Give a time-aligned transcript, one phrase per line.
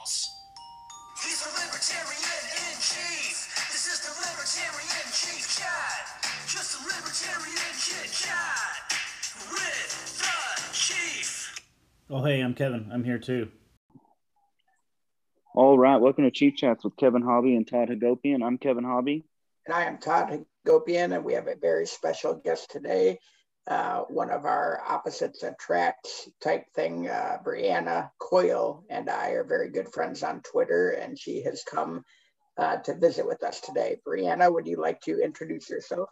[0.00, 0.36] balls.
[1.22, 3.36] He's a libertarian in chief.
[3.70, 6.32] This is the libertarian chief chat.
[6.46, 8.92] Just a libertarian chit chat
[9.52, 11.60] with the chief.
[12.08, 12.88] Oh, hey, I'm Kevin.
[12.92, 13.48] I'm here too.
[15.54, 18.42] All right, welcome to Chief Chats with Kevin Hobby and Todd Hagopian.
[18.42, 19.24] I'm Kevin Hobby.
[19.66, 23.18] And I am Todd Hagopian, and we have a very special guest today,
[23.66, 26.08] uh, one of our opposites attract
[26.42, 27.08] type thing.
[27.08, 32.04] Uh, Brianna Coyle and I are very good friends on Twitter, and she has come
[32.58, 33.98] uh, to visit with us today.
[34.06, 36.08] Brianna, would you like to introduce yourself?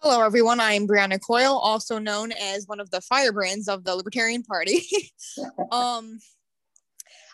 [0.00, 0.60] Hello, everyone.
[0.60, 4.82] I'm Brianna Coyle, also known as one of the firebrands of the Libertarian Party.
[5.72, 6.18] um,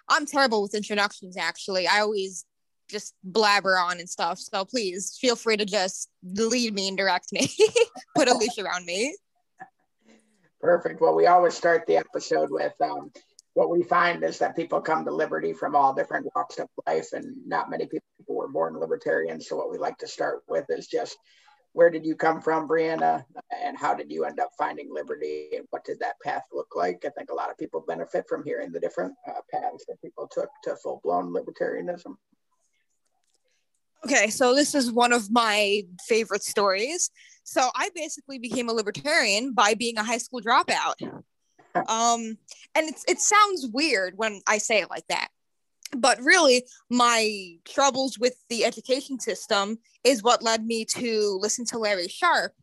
[0.09, 1.88] I'm terrible with introductions, actually.
[1.88, 2.45] I always
[2.92, 4.38] just blabber on and stuff.
[4.38, 7.48] So please feel free to just lead me and direct me,
[8.15, 9.16] put a leash around me.
[10.60, 11.01] Perfect.
[11.01, 13.10] Well, we always start the episode with um,
[13.55, 17.12] what we find is that people come to liberty from all different walks of life,
[17.12, 19.48] and not many people were born libertarians.
[19.48, 21.18] So, what we like to start with is just
[21.73, 23.24] where did you come from, Brianna,
[23.65, 27.02] and how did you end up finding liberty, and what did that path look like?
[27.04, 30.29] I think a lot of people benefit from hearing the different uh, paths that people
[30.30, 32.16] took to full blown libertarianism.
[34.04, 37.10] Okay, so this is one of my favorite stories.
[37.45, 40.95] So I basically became a libertarian by being a high school dropout.
[41.74, 42.36] Um,
[42.74, 45.28] and it's, it sounds weird when I say it like that.
[45.96, 51.78] But really, my troubles with the education system is what led me to listen to
[51.78, 52.54] Larry Sharpe.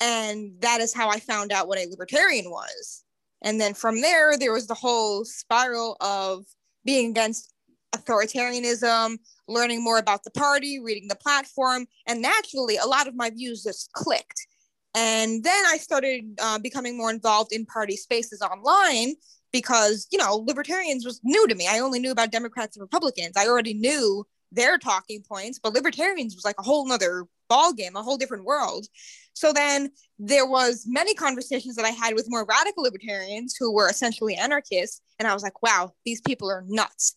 [0.00, 3.04] And that is how I found out what a libertarian was.
[3.42, 6.44] And then from there, there was the whole spiral of
[6.84, 7.52] being against
[7.94, 13.30] authoritarianism, learning more about the party, reading the platform, and naturally, a lot of my
[13.30, 14.46] views just clicked.
[14.94, 19.14] And then I started uh, becoming more involved in party spaces online
[19.52, 21.66] because, you know, libertarians was new to me.
[21.68, 23.36] I only knew about Democrats and Republicans.
[23.36, 27.96] I already knew their talking points, but libertarians was like a whole nother ball game,
[27.96, 28.86] a whole different world.
[29.34, 33.88] So then there was many conversations that I had with more radical libertarians who were
[33.88, 37.14] essentially anarchists, and I was like, wow, these people are nuts.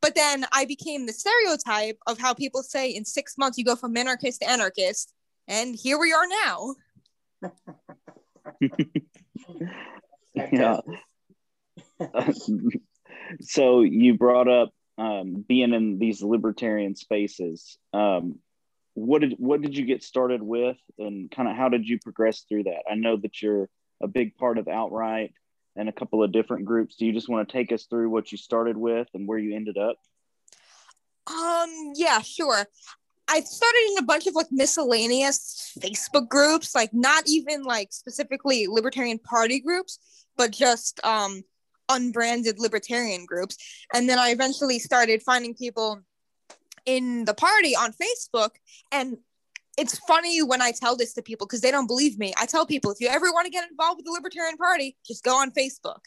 [0.00, 3.76] But then I became the stereotype of how people say in six months you go
[3.76, 5.12] from minarchist to anarchist.
[5.48, 6.74] And here we are now.
[10.34, 10.80] yeah.
[13.40, 17.78] so you brought up um, being in these libertarian spaces.
[17.92, 18.38] Um,
[18.94, 22.44] what did what did you get started with, and kind of how did you progress
[22.48, 22.82] through that?
[22.90, 23.68] I know that you're
[24.02, 25.32] a big part of Outright
[25.76, 26.96] and a couple of different groups.
[26.96, 29.54] Do you just want to take us through what you started with and where you
[29.54, 29.96] ended up?
[31.26, 32.66] Um, yeah, sure.
[33.26, 38.66] I started in a bunch of like miscellaneous Facebook groups, like not even like specifically
[38.68, 39.98] libertarian party groups,
[40.36, 41.42] but just um
[41.88, 43.56] unbranded libertarian groups.
[43.92, 46.02] And then I eventually started finding people
[46.86, 48.50] in the party on Facebook
[48.92, 49.16] and
[49.76, 52.32] it's funny when I tell this to people because they don't believe me.
[52.38, 55.24] I tell people if you ever want to get involved with the Libertarian Party, just
[55.24, 56.00] go on Facebook.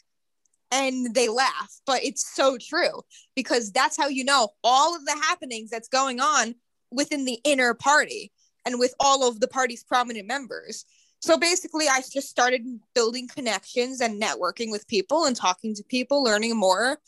[0.72, 3.02] And they laugh, but it's so true
[3.36, 6.56] because that's how you know all of the happenings that's going on
[6.92, 8.32] within the inner party
[8.66, 10.84] and with all of the party's prominent members.
[11.20, 16.22] So basically, I just started building connections and networking with people and talking to people,
[16.22, 17.00] learning more.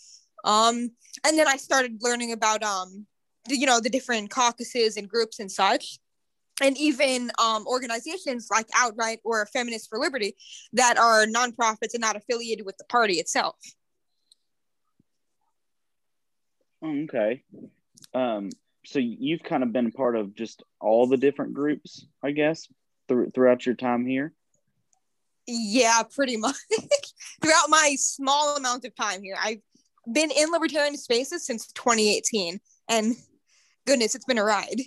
[0.45, 0.91] Um,
[1.25, 3.05] and then I started learning about, um,
[3.49, 5.99] you know, the different caucuses and groups and such
[6.61, 10.35] and even um, organizations like Outright or Feminists for Liberty
[10.73, 13.55] that are nonprofits and not affiliated with the party itself.
[16.83, 17.43] Okay.
[18.13, 18.49] Um,
[18.85, 22.67] so you've kind of been part of just all the different groups, I guess,
[23.09, 24.33] th- throughout your time here.
[25.47, 26.55] Yeah, pretty much.
[27.41, 29.61] throughout my small amount of time here, I've
[30.11, 33.15] been in libertarian spaces since 2018, and
[33.85, 34.79] goodness, it's been a ride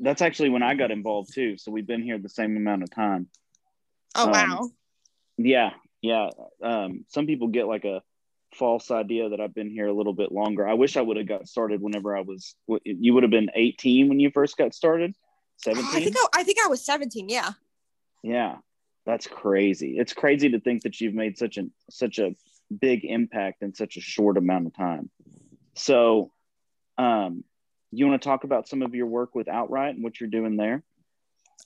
[0.00, 1.56] that's actually when I got involved too.
[1.58, 3.28] So we've been here the same amount of time.
[4.14, 4.70] Oh um, wow.
[5.38, 5.70] Yeah,
[6.00, 6.28] yeah.
[6.62, 8.02] Um, some people get like a
[8.54, 10.66] false idea that I've been here a little bit longer.
[10.68, 12.54] I wish I would have got started whenever I was.
[12.84, 15.14] You would have been 18 when you first got started.
[15.58, 15.88] 17.
[15.90, 17.28] I think I, I think I was 17.
[17.28, 17.52] Yeah.
[18.22, 18.56] Yeah,
[19.04, 19.96] that's crazy.
[19.98, 22.34] It's crazy to think that you've made such a such a
[22.80, 25.10] big impact in such a short amount of time.
[25.74, 26.30] So,
[26.98, 27.44] um,
[27.92, 30.56] you want to talk about some of your work with Outright and what you're doing
[30.56, 30.82] there?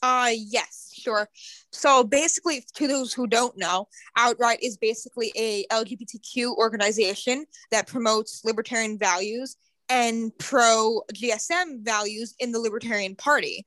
[0.02, 1.28] Uh yes, sure.
[1.72, 8.44] So basically, to those who don't know, Outright is basically a LGBTQ organization that promotes
[8.44, 9.56] libertarian values
[9.88, 13.66] and pro GSM values in the Libertarian Party.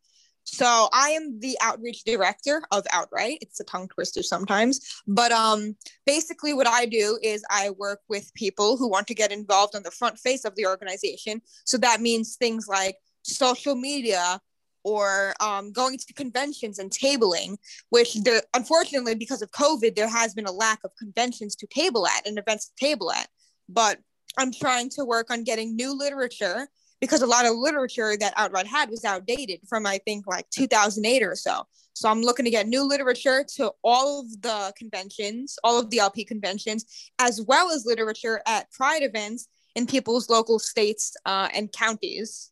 [0.51, 3.37] So I am the outreach director of Outright.
[3.41, 5.75] It's a tongue twister sometimes, but um,
[6.05, 9.83] basically what I do is I work with people who want to get involved on
[9.83, 11.41] the front face of the organization.
[11.65, 14.41] So that means things like social media
[14.83, 17.57] or um, going to conventions and tabling,
[17.89, 18.17] which
[18.55, 22.39] unfortunately because of COVID, there has been a lack of conventions to table at and
[22.39, 23.27] events to table at.
[23.67, 23.99] But
[24.37, 26.67] I'm trying to work on getting new literature
[27.01, 31.23] because a lot of literature that Outright had was outdated from I think like 2008
[31.23, 31.63] or so.
[31.93, 35.99] So I'm looking to get new literature to all of the conventions, all of the
[35.99, 41.71] LP conventions, as well as literature at Pride events in people's local states uh, and
[41.71, 42.51] counties.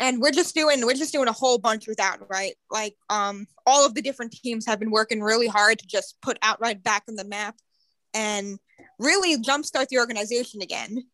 [0.00, 2.54] And we're just doing we're just doing a whole bunch with Outright.
[2.70, 6.38] Like um, all of the different teams have been working really hard to just put
[6.42, 7.56] Outright back on the map
[8.14, 8.58] and
[8.98, 11.04] really jumpstart the organization again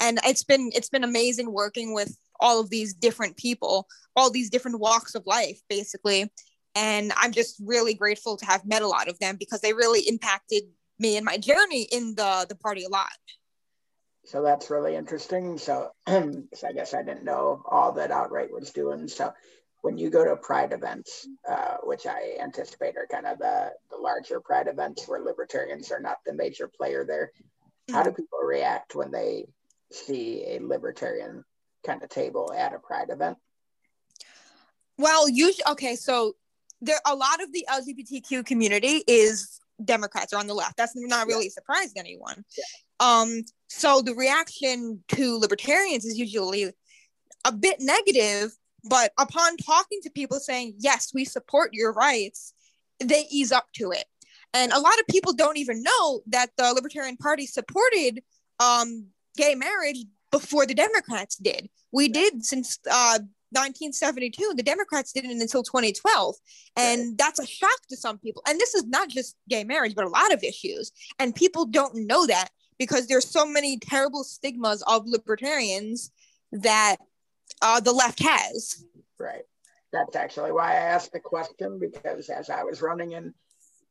[0.00, 3.86] and it's been it's been amazing working with all of these different people
[4.16, 6.30] all these different walks of life basically.
[6.74, 10.00] And i'm just really grateful to have met a lot of them because they really
[10.00, 10.62] impacted
[10.98, 13.08] me and my journey in the the party a lot.
[14.24, 15.56] So that's really interesting.
[15.56, 19.08] So, so i guess i didn't know all that outright was doing.
[19.08, 19.32] So
[19.80, 23.96] when you go to pride events uh, which i anticipate are kind of the, the
[23.96, 27.32] larger pride events where libertarians are not the major player there
[27.90, 28.16] how do mm-hmm.
[28.16, 29.46] people react when they
[29.90, 31.44] see a libertarian
[31.86, 33.38] kind of table at a pride event?
[34.98, 36.34] Well, usually, okay, so
[36.80, 40.76] there a lot of the LGBTQ community is Democrats or on the left.
[40.76, 41.52] That's not really yeah.
[41.52, 42.44] surprising anyone.
[42.56, 42.64] Yeah.
[43.00, 46.72] Um, so the reaction to libertarians is usually
[47.44, 48.52] a bit negative,
[48.84, 52.52] but upon talking to people saying, yes, we support your rights,
[53.00, 54.04] they ease up to it.
[54.54, 58.22] And a lot of people don't even know that the Libertarian Party supported
[58.60, 59.06] um,
[59.38, 61.70] gay marriage before the Democrats did.
[61.92, 63.20] We did since uh,
[63.50, 64.54] 1972.
[64.56, 66.34] The Democrats didn't until 2012.
[66.76, 68.42] And that's a shock to some people.
[68.46, 70.92] And this is not just gay marriage, but a lot of issues.
[71.18, 72.48] And people don't know that
[72.78, 76.10] because there's so many terrible stigmas of libertarians
[76.52, 76.96] that
[77.62, 78.84] uh, the left has.
[79.18, 79.44] Right.
[79.92, 83.32] That's actually why I asked the question because as I was running in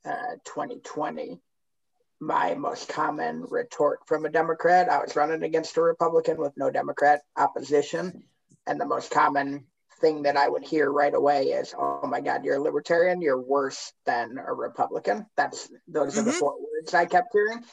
[0.06, 1.40] uh, 2020,
[2.20, 4.90] my most common retort from a Democrat.
[4.90, 8.24] I was running against a Republican with no Democrat opposition.
[8.66, 9.66] And the most common
[10.02, 13.42] thing that I would hear right away is, oh my God, you're a libertarian, you're
[13.42, 15.26] worse than a Republican.
[15.36, 16.20] That's those mm-hmm.
[16.20, 16.40] are the mm-hmm.
[16.40, 17.64] four words I kept hearing.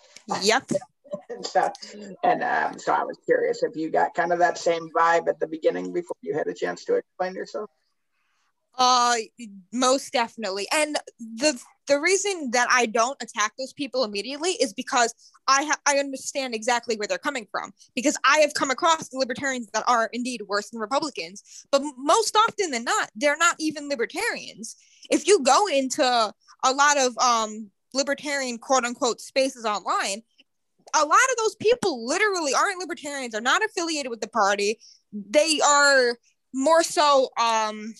[0.43, 0.71] Yep.
[1.43, 1.71] so,
[2.23, 5.41] and um, so I was curious if you got kind of that same vibe at
[5.41, 7.71] the beginning before you had a chance to explain yourself.
[8.77, 9.17] Uh,
[9.73, 10.67] most definitely.
[10.73, 15.15] And the the reason that I don't attack those people immediately is because
[15.47, 19.69] I ha- I understand exactly where they're coming from because I have come across libertarians
[19.75, 24.77] that are indeed worse than Republicans, but most often than not, they're not even libertarians.
[25.11, 26.03] If you go into
[26.65, 30.23] a lot of um libertarian quote unquote spaces online,
[30.95, 34.79] a lot of those people literally aren't libertarians, are not affiliated with the party.
[35.13, 36.17] They are
[36.55, 37.95] more so um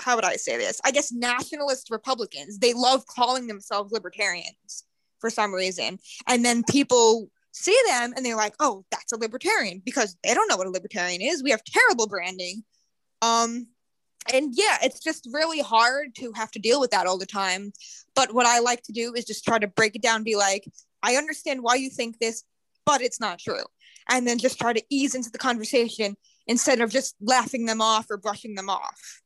[0.00, 0.80] how would I say this?
[0.84, 2.58] I guess nationalist Republicans.
[2.58, 4.84] They love calling themselves libertarians
[5.20, 5.98] for some reason.
[6.26, 10.48] And then people see them and they're like, oh, that's a libertarian because they don't
[10.48, 11.42] know what a libertarian is.
[11.42, 12.64] We have terrible branding.
[13.22, 13.68] Um,
[14.32, 17.72] and yeah, it's just really hard to have to deal with that all the time.
[18.14, 20.64] But what I like to do is just try to break it down, be like,
[21.02, 22.44] I understand why you think this,
[22.84, 23.64] but it's not true.
[24.08, 26.16] And then just try to ease into the conversation
[26.46, 29.22] instead of just laughing them off or brushing them off.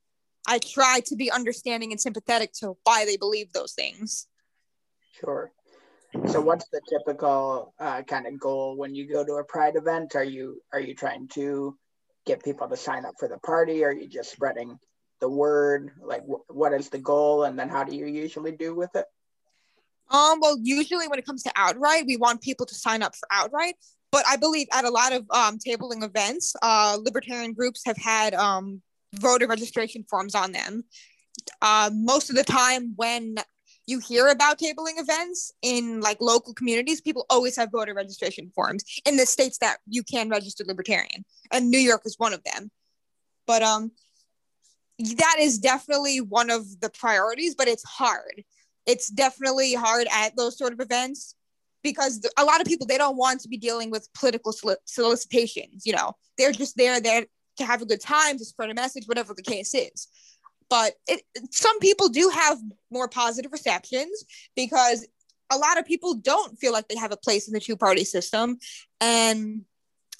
[0.47, 4.26] I try to be understanding and sympathetic to why they believe those things.
[5.20, 5.52] Sure.
[6.26, 10.16] So, what's the typical uh, kind of goal when you go to a Pride event?
[10.16, 11.78] Are you are you trying to
[12.26, 13.85] get people to sign up for the party?
[13.85, 14.78] Or Are you just spreading
[15.20, 15.92] the word?
[16.02, 19.06] Like, wh- what is the goal, and then how do you usually do with it?
[20.11, 23.28] Um, well, usually when it comes to outright, we want people to sign up for
[23.30, 23.76] outright.
[24.11, 28.35] But I believe at a lot of um, tabling events, uh, libertarian groups have had
[28.35, 28.82] um,
[29.14, 30.85] voter registration forms on them.
[31.62, 33.37] Uh, most of the time, when
[33.87, 38.85] you hear about tabling events in like local communities, people always have voter registration forms
[39.05, 42.71] in the states that you can register libertarian, and New York is one of them.
[43.47, 43.90] But um,
[44.99, 48.45] that is definitely one of the priorities, but it's hard.
[48.87, 51.35] It's definitely hard at those sort of events
[51.83, 54.52] because a lot of people they don't want to be dealing with political
[54.85, 55.87] solicitations.
[55.87, 57.25] You know, they're just there there
[57.61, 60.09] to have a good time, to spread a message, whatever the case is.
[60.69, 62.59] But it, some people do have
[62.90, 64.25] more positive receptions
[64.55, 65.07] because
[65.50, 68.05] a lot of people don't feel like they have a place in the two party
[68.05, 68.59] system.
[69.00, 69.62] And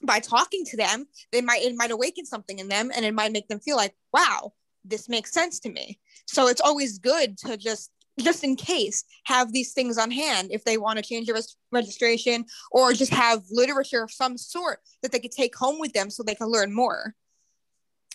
[0.03, 3.33] by talking to them, they might it might awaken something in them and it might
[3.33, 4.53] make them feel like, wow,
[4.85, 6.01] this makes sense to me.
[6.27, 10.65] So it's always good to just just in case have these things on hand if
[10.65, 15.13] they want to change their res- registration or just have literature of some sort that
[15.13, 17.15] they could take home with them so they can learn more.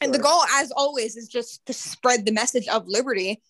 [0.01, 3.41] And the goal, as always, is just to spread the message of liberty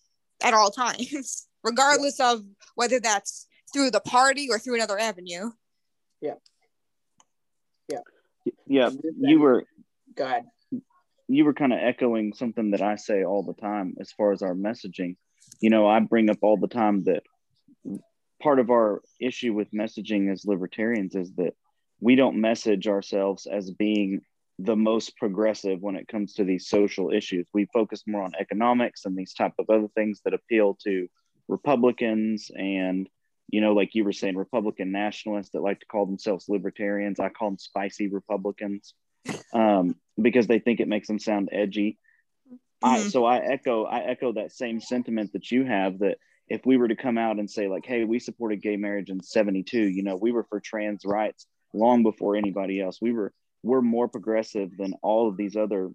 [0.42, 2.42] at all times, regardless of
[2.76, 5.50] whether that's through the party or through another avenue.
[6.20, 6.34] Yeah.
[7.90, 7.98] Yeah.
[8.66, 9.64] Yeah, you were
[10.14, 10.44] Go ahead.
[11.28, 14.42] you were kind of echoing something that I say all the time as far as
[14.42, 15.16] our messaging.
[15.60, 17.22] You know, I bring up all the time that
[18.40, 21.54] part of our issue with messaging as libertarians is that
[22.00, 24.20] we don't message ourselves as being
[24.58, 27.46] the most progressive when it comes to these social issues.
[27.52, 31.08] We focus more on economics and these type of other things that appeal to
[31.48, 33.08] Republicans and
[33.48, 37.20] you know, like you were saying, Republican nationalists that like to call themselves libertarians.
[37.20, 38.94] I call them spicy Republicans
[39.52, 41.98] um, because they think it makes them sound edgy.
[42.82, 43.10] I, Mhm.
[43.10, 46.88] so I echo I echo that same sentiment that you have that if we were
[46.88, 50.16] to come out and say like, hey, we supported gay marriage in '72, you know,
[50.16, 53.00] we were for trans rights long before anybody else.
[53.00, 53.32] We were
[53.62, 55.90] we're more progressive than all of these other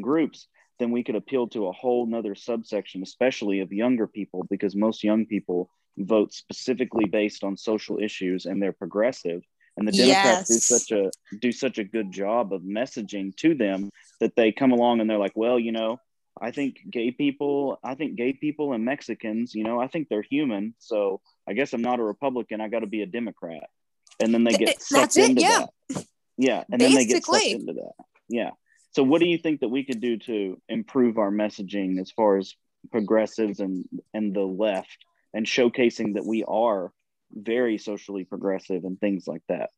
[0.00, 0.46] groups.
[0.78, 5.04] Then we could appeal to a whole nother subsection, especially of younger people, because most
[5.04, 9.42] young people vote specifically based on social issues and they're progressive.
[9.76, 11.10] And the Democrats do such a
[11.40, 15.18] do such a good job of messaging to them that they come along and they're
[15.18, 15.98] like, well, you know,
[16.40, 20.22] I think gay people, I think gay people and Mexicans, you know, I think they're
[20.22, 20.74] human.
[20.78, 22.60] So I guess I'm not a Republican.
[22.60, 23.68] I got to be a Democrat.
[24.18, 25.66] And then they Th- get sucked that's it, into yeah.
[25.88, 26.06] that.
[26.40, 26.64] Yeah.
[26.70, 27.92] And then they get sucked into that.
[28.28, 28.50] Yeah.
[28.92, 32.38] So what do you think that we could do to improve our messaging as far
[32.38, 32.54] as
[32.90, 35.04] progressives and and the left
[35.34, 36.92] and showcasing that we are
[37.32, 39.70] very socially progressive and things like that?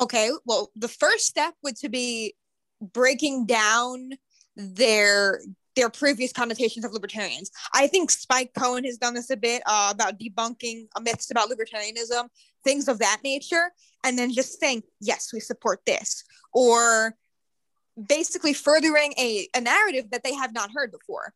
[0.00, 2.34] Okay, well, the first step would to be
[2.80, 4.10] breaking down
[4.56, 5.40] their
[5.74, 7.50] their previous connotations of libertarians.
[7.72, 12.28] I think Spike Cohen has done this a bit uh, about debunking myths about libertarianism,
[12.64, 13.72] things of that nature,
[14.04, 17.14] and then just saying, yes, we support this, or
[18.06, 21.32] basically furthering a, a narrative that they have not heard before.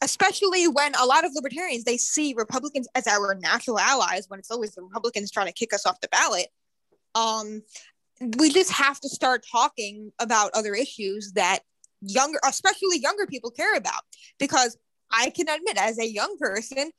[0.00, 4.50] Especially when a lot of libertarians they see Republicans as our natural allies, when it's
[4.50, 6.46] always the Republicans trying to kick us off the ballot.
[7.16, 7.62] Um,
[8.20, 11.60] we just have to start talking about other issues that
[12.00, 14.02] younger especially younger people care about
[14.38, 14.76] because
[15.10, 16.90] i can admit as a young person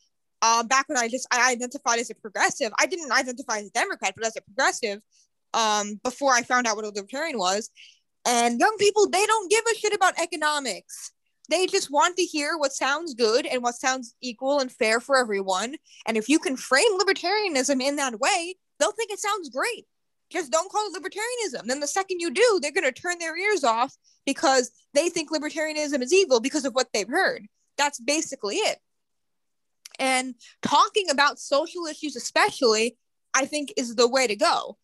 [0.41, 3.71] uh, back when i just i identified as a progressive i didn't identify as a
[3.71, 5.01] democrat but as a progressive
[5.53, 7.69] um, before i found out what a libertarian was
[8.25, 11.11] and young people they don't give a shit about economics
[11.49, 15.17] they just want to hear what sounds good and what sounds equal and fair for
[15.17, 19.85] everyone and if you can frame libertarianism in that way they'll think it sounds great
[20.29, 21.65] just don't call it libertarianism.
[21.65, 25.31] Then the second you do, they're going to turn their ears off because they think
[25.31, 27.47] libertarianism is evil because of what they've heard.
[27.77, 28.79] That's basically it.
[29.99, 32.97] And talking about social issues, especially,
[33.33, 34.77] I think is the way to go.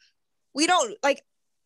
[0.54, 1.24] We don't like,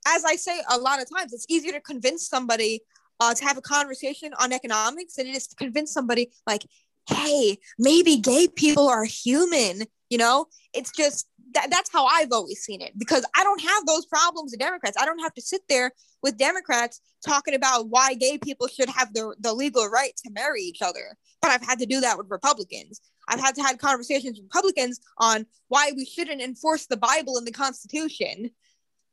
[0.07, 2.81] as I say a lot of times, it's easier to convince somebody
[3.19, 6.65] uh, to have a conversation on economics than it is to convince somebody like,
[7.09, 9.83] hey, maybe gay people are human.
[10.09, 13.85] You know, it's just that, that's how I've always seen it because I don't have
[13.85, 14.97] those problems with Democrats.
[14.99, 15.91] I don't have to sit there
[16.21, 20.61] with Democrats talking about why gay people should have the, the legal right to marry
[20.61, 21.17] each other.
[21.41, 23.01] But I've had to do that with Republicans.
[23.27, 27.47] I've had to have conversations with Republicans on why we shouldn't enforce the Bible and
[27.47, 28.51] the Constitution.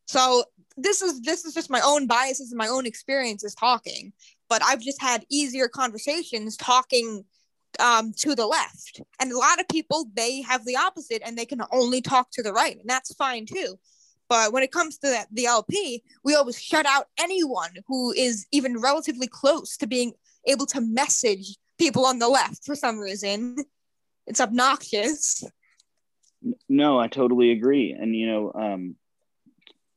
[0.06, 0.44] So
[0.76, 4.12] this is this is just my own biases and my own experiences talking.
[4.48, 7.24] But I've just had easier conversations talking
[7.78, 9.00] um, to the left.
[9.20, 12.42] And a lot of people, they have the opposite and they can only talk to
[12.42, 12.78] the right.
[12.78, 13.78] And that's fine too.
[14.28, 18.46] But when it comes to the, the LP, we always shut out anyone who is
[18.50, 20.12] even relatively close to being
[20.46, 23.56] able to message people on the left for some reason.
[24.26, 25.44] It's obnoxious.
[26.68, 27.92] No, I totally agree.
[27.92, 28.96] And you know, um,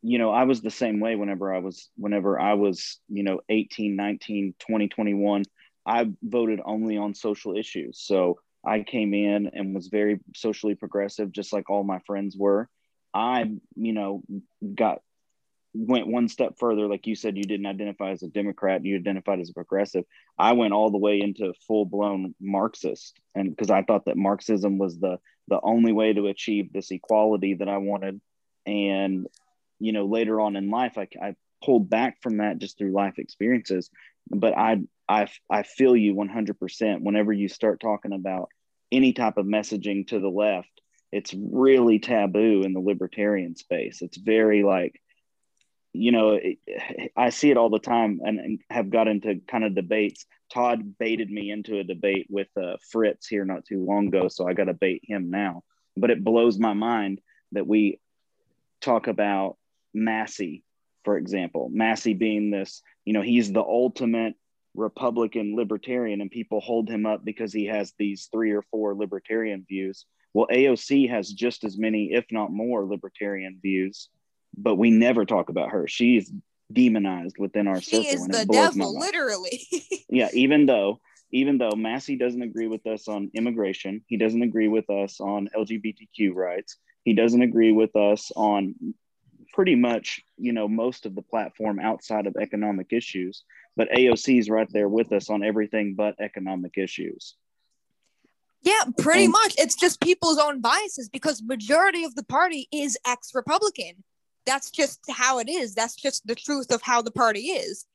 [0.02, 3.42] you know, I was the same way whenever I was whenever I was, you know,
[3.50, 5.44] 18, 19, 20, 21.
[5.86, 8.00] I voted only on social issues.
[8.02, 12.70] So I came in and was very socially progressive, just like all my friends were.
[13.14, 14.22] I, you know,
[14.76, 15.02] got
[15.74, 16.88] went one step further.
[16.88, 20.04] Like you said, you didn't identify as a Democrat, you identified as a progressive.
[20.38, 24.78] I went all the way into full blown Marxist, and because I thought that Marxism
[24.78, 28.22] was the the only way to achieve this equality that I wanted.
[28.66, 29.28] And
[29.80, 33.18] you know, later on in life, I, I pulled back from that just through life
[33.18, 33.90] experiences.
[34.30, 37.02] But I I I feel you 100%.
[37.02, 38.50] Whenever you start talking about
[38.92, 40.82] any type of messaging to the left,
[41.12, 44.02] it's really taboo in the libertarian space.
[44.02, 45.02] It's very like
[45.94, 46.40] you know,
[47.18, 50.26] I see it all the time and, and, have got into kind of debates.
[50.54, 54.48] Todd baited me into a debate with uh, Fritz here not too long ago, so
[54.48, 55.64] I got to bait him now.
[55.98, 57.22] But it blows my mind
[57.54, 58.00] that we
[58.82, 59.58] talk about
[59.94, 60.64] Massie,
[61.04, 61.70] for example.
[61.72, 64.36] Massie being this, you know, he's the ultimate
[64.76, 69.66] Republican libertarian, and people hold him up because he has these three or four libertarian
[69.68, 70.06] views.
[70.34, 74.10] Well, AOC has just as many, if not more, libertarian views
[74.58, 75.88] but we never talk about her.
[75.88, 76.32] She's
[76.72, 78.12] demonized within our she circle.
[78.12, 79.62] is the devil, literally.
[80.10, 81.00] yeah, even though
[81.32, 85.48] even though Massie doesn't agree with us on immigration, he doesn't agree with us on
[85.56, 86.78] LGBTQ rights.
[87.04, 88.96] He doesn't agree with us on
[89.54, 93.44] pretty much, you know, most of the platform outside of economic issues.
[93.76, 97.36] But AOC is right there with us on everything but economic issues.
[98.62, 99.56] Yeah, pretty and, much.
[99.58, 104.04] It's just people's own biases because majority of the party is ex-Republican
[104.50, 107.86] that's just how it is that's just the truth of how the party is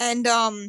[0.00, 0.68] and um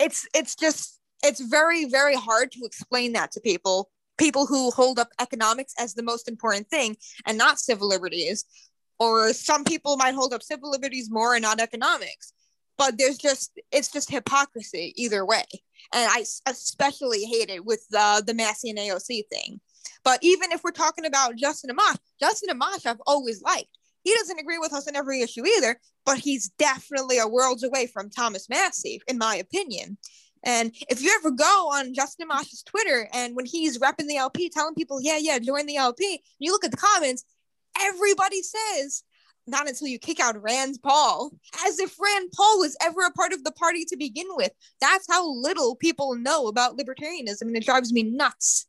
[0.00, 4.98] it's it's just it's very very hard to explain that to people people who hold
[4.98, 8.44] up economics as the most important thing and not civil liberties
[8.98, 12.32] or some people might hold up civil liberties more and not economics
[12.78, 15.44] but there's just it's just hypocrisy either way.
[15.92, 19.60] And i especially hate it with the the Massie and aoc thing.
[20.04, 23.76] But even if we're talking about justin amash justin amash i've always liked.
[24.04, 27.88] He doesn't agree with us in every issue either, but he's definitely a worlds away
[27.88, 29.98] from Thomas massie in my opinion.
[30.44, 34.48] And if you ever go on Justin Amash's Twitter and when he's repping the LP,
[34.50, 37.24] telling people, yeah, yeah, join the LP, you look at the comments,
[37.80, 39.02] everybody says,
[39.48, 41.32] not until you kick out Rand Paul,
[41.66, 44.52] as if Rand Paul was ever a part of the party to begin with.
[44.80, 48.66] That's how little people know about libertarianism, and it drives me nuts.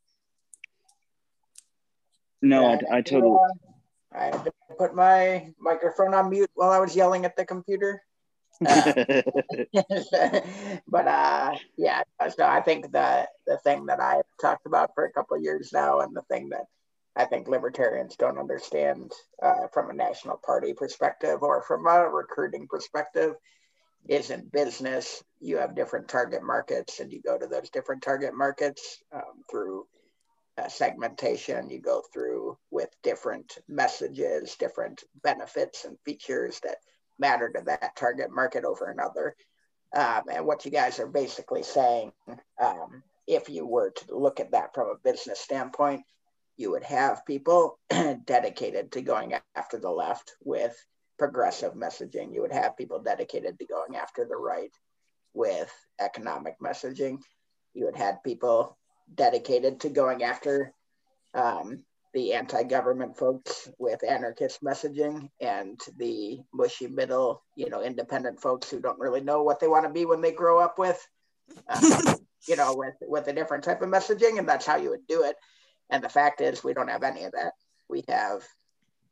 [2.42, 3.36] No, I, I totally.
[4.12, 8.02] I had to put my microphone on mute while I was yelling at the computer.
[8.66, 8.92] Uh,
[10.88, 12.02] but uh, yeah,
[12.36, 15.70] so I think the the thing that I've talked about for a couple of years
[15.72, 16.64] now, and the thing that
[17.16, 19.12] I think libertarians don't understand
[19.42, 23.34] uh, from a national party perspective or from a recruiting perspective,
[24.08, 28.34] is in business you have different target markets, and you go to those different target
[28.34, 29.86] markets um, through
[30.58, 36.76] uh, segmentation you go through with different messages, different benefits and features that
[37.18, 39.34] matter to that target market over another.
[39.94, 42.12] Um, and what you guys are basically saying,
[42.60, 46.02] um, if you were to look at that from a business standpoint,
[46.60, 47.78] you would have people
[48.26, 50.76] dedicated to going after the left with
[51.18, 52.34] progressive messaging.
[52.34, 54.70] You would have people dedicated to going after the right
[55.32, 57.22] with economic messaging.
[57.72, 58.76] You would have people
[59.14, 60.74] dedicated to going after
[61.32, 68.70] um, the anti-government folks with anarchist messaging and the mushy middle, you know, independent folks
[68.70, 71.00] who don't really know what they want to be when they grow up with,
[71.68, 72.14] uh,
[72.46, 75.22] you know, with with a different type of messaging, and that's how you would do
[75.22, 75.36] it.
[75.90, 77.52] And the fact is, we don't have any of that.
[77.88, 78.44] We have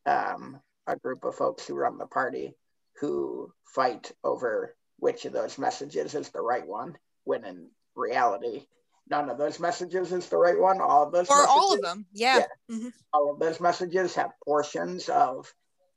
[0.07, 2.55] um, a group of folks who run the party
[3.01, 8.67] who fight over which of those messages is the right one, when in reality,
[9.09, 10.81] none of those messages is the right one.
[10.81, 12.38] All of those, or all of them, yeah.
[12.38, 12.77] yeah.
[12.77, 12.88] Mm-hmm.
[13.12, 15.53] All of those messages have portions of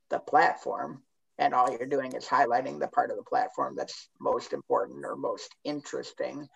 [0.09, 1.01] the platform,
[1.37, 5.15] and all you're doing is highlighting the part of the platform that's most important or
[5.15, 6.47] most interesting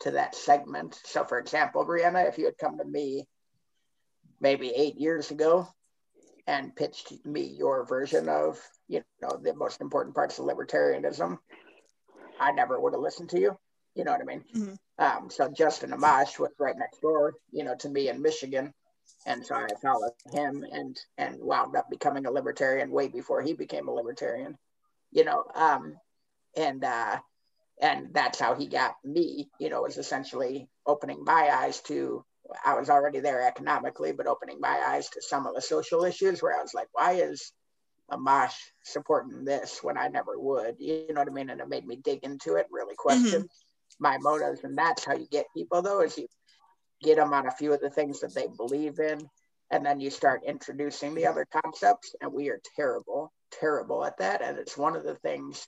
[0.00, 1.00] to that segment.
[1.04, 3.26] So, for example, Brianna, if you had come to me
[4.40, 5.68] maybe eight years ago
[6.46, 11.38] and pitched me your version of, you know, the most important parts of libertarianism,
[12.38, 13.58] I never would have listened to you.
[13.94, 14.44] You know what I mean?
[14.54, 14.74] Mm-hmm.
[14.98, 18.72] Um, so Justin Amash was right next door, you know, to me in Michigan.
[19.24, 23.54] And so I followed him and and wound up becoming a libertarian way before he
[23.54, 24.56] became a libertarian,
[25.12, 25.44] you know.
[25.54, 25.96] Um,
[26.56, 27.18] and uh,
[27.80, 32.24] and that's how he got me, you know, was essentially opening my eyes to
[32.64, 36.42] I was already there economically, but opening my eyes to some of the social issues
[36.42, 37.52] where I was like, why is
[38.10, 38.54] Amash
[38.84, 40.76] supporting this when I never would?
[40.78, 41.50] You know what I mean?
[41.50, 43.42] And it made me dig into it, really question.
[43.42, 43.46] Mm-hmm
[43.98, 44.64] my motives.
[44.64, 46.26] And that's how you get people, though, is you
[47.02, 49.28] get them on a few of the things that they believe in.
[49.70, 52.14] And then you start introducing the other concepts.
[52.20, 54.42] And we are terrible, terrible at that.
[54.42, 55.66] And it's one of the things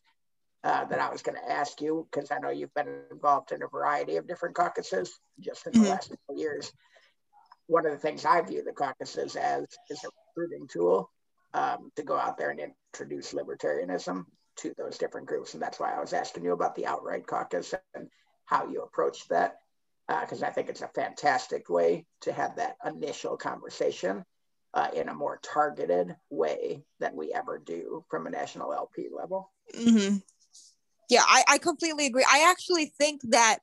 [0.65, 3.63] uh, that I was going to ask you, because I know you've been involved in
[3.63, 5.89] a variety of different caucuses just in the mm-hmm.
[5.91, 6.73] last couple years.
[7.67, 11.11] One of the things I view the caucuses as is a recruiting tool
[11.55, 12.61] um, to go out there and
[12.93, 14.25] introduce libertarianism
[14.57, 15.55] to those different groups.
[15.55, 18.09] And that's why I was asking you about the outright caucus and
[18.47, 19.61] how you approach that,
[20.09, 24.25] because uh, I think it's a fantastic way to have that initial conversation.
[24.75, 29.51] uh, in a more targeted way than we ever do from a national LP level.
[29.75, 30.17] hmm
[31.09, 32.25] Yeah, I, I completely agree.
[32.31, 33.59] I actually think that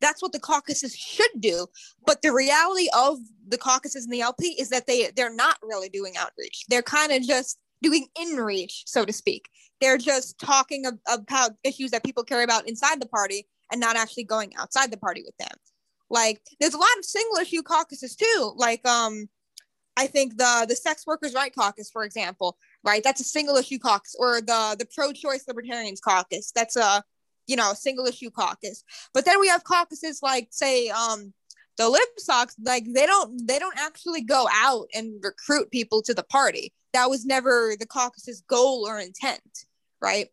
[0.00, 1.66] that's what the caucuses should do.
[2.06, 3.18] But the reality of
[3.48, 6.64] the caucuses and the LP is that they they're not really doing outreach.
[6.68, 9.48] They're kind of just doing inreach, so to speak.
[9.80, 14.24] They're just talking about issues that people care about inside the party and not actually
[14.24, 15.58] going outside the party with them.
[16.08, 18.52] Like there's a lot of single issue caucuses too.
[18.56, 19.28] Like um
[19.96, 23.02] I think the the sex workers right caucus, for example, right?
[23.02, 26.52] That's a single issue caucus, or the the pro choice libertarians caucus.
[26.54, 27.02] That's a
[27.46, 28.84] you know single issue caucus.
[29.12, 31.34] But then we have caucuses like say um
[31.76, 36.14] the lib sox like they don't they don't actually go out and recruit people to
[36.14, 39.66] the party that was never the caucus's goal or intent
[40.00, 40.28] right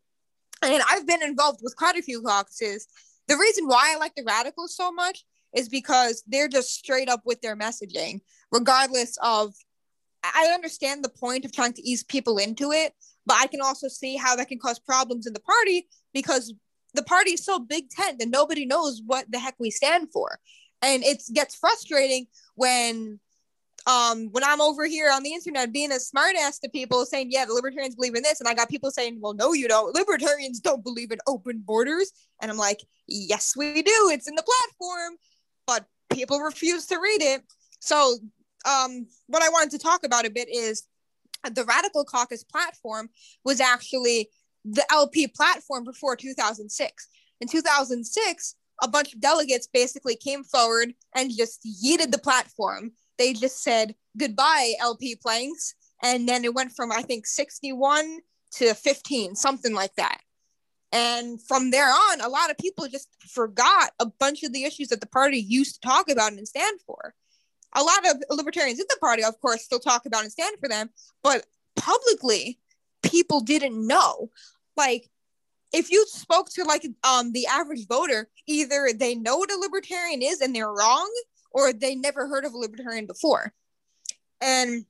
[0.62, 2.86] and i've been involved with quite a few caucuses
[3.28, 7.20] the reason why i like the radicals so much is because they're just straight up
[7.24, 9.54] with their messaging regardless of
[10.34, 12.92] i understand the point of trying to ease people into it
[13.26, 16.54] but i can also see how that can cause problems in the party because
[16.94, 20.38] the party is so big tent and nobody knows what the heck we stand for.
[20.80, 23.20] And it gets frustrating when
[23.86, 27.44] um when i'm over here on the internet being a smartass to people saying yeah
[27.44, 29.94] the libertarians believe in this and i got people saying well no you don't.
[29.94, 32.10] Libertarians don't believe in open borders.
[32.40, 34.10] And i'm like yes we do.
[34.10, 35.18] It's in the platform.
[35.66, 37.42] But people refuse to read it.
[37.80, 38.16] So
[38.64, 40.84] um what i wanted to talk about a bit is
[41.52, 43.08] the radical caucus platform
[43.44, 44.28] was actually
[44.64, 47.08] the lp platform before 2006
[47.40, 52.92] in 2006 a bunch of delegates basically came forward and just yeeted the platform.
[53.18, 55.74] They just said goodbye, LP planks.
[56.02, 58.18] And then it went from, I think, 61
[58.56, 60.18] to 15, something like that.
[60.92, 64.88] And from there on, a lot of people just forgot a bunch of the issues
[64.88, 67.14] that the party used to talk about and stand for.
[67.74, 70.68] A lot of libertarians in the party, of course, still talk about and stand for
[70.68, 70.90] them,
[71.22, 71.44] but
[71.76, 72.58] publicly,
[73.02, 74.30] people didn't know.
[74.76, 75.10] Like,
[75.72, 80.22] if you spoke to like um the average voter, either they know what a libertarian
[80.22, 81.10] is and they're wrong,
[81.50, 83.52] or they never heard of a libertarian before.
[84.40, 84.84] And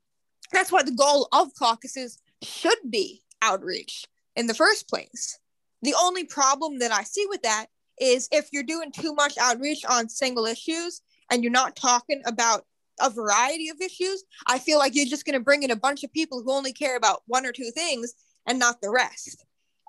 [0.53, 4.05] that's why the goal of caucuses should be outreach
[4.37, 5.39] in the first place.
[5.83, 7.67] The only problem that I see with that
[8.01, 12.67] is if you're doing too much outreach on single issues and you're not talking about
[13.01, 16.05] a variety of issues, I feel like you're just going to bring in a bunch
[16.05, 18.15] of people who only care about one or two things
[18.47, 19.45] and not the rest.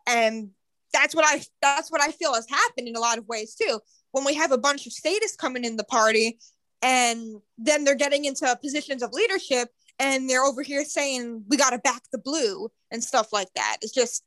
[0.07, 0.51] And
[0.93, 3.79] that's what I that's what I feel has happened in a lot of ways too.
[4.11, 6.39] When we have a bunch of statists coming in the party
[6.81, 11.71] and then they're getting into positions of leadership and they're over here saying we got
[11.71, 13.77] to back the blue and stuff like that.
[13.81, 14.23] It's just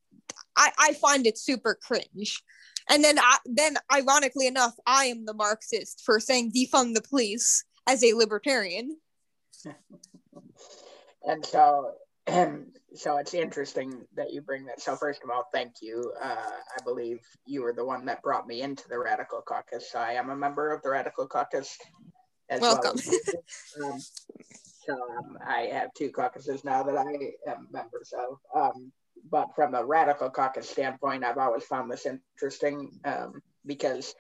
[0.56, 2.42] I, I find it super cringe.
[2.90, 7.64] And then I, then ironically enough, I am the Marxist for saying defund the police
[7.88, 8.96] as a libertarian.
[11.27, 11.92] and so
[12.94, 14.81] so it's interesting that you bring that.
[14.81, 16.12] So first of all, thank you.
[16.22, 19.90] Uh, I believe you were the one that brought me into the Radical Caucus.
[19.90, 21.77] So I am a member of the Radical Caucus.
[22.51, 22.98] As Welcome.
[23.79, 24.01] Well um,
[24.87, 28.38] so um, I have two caucuses now that I am members of.
[28.55, 28.92] Um,
[29.31, 34.14] but from a Radical Caucus standpoint, I've always found this interesting um, because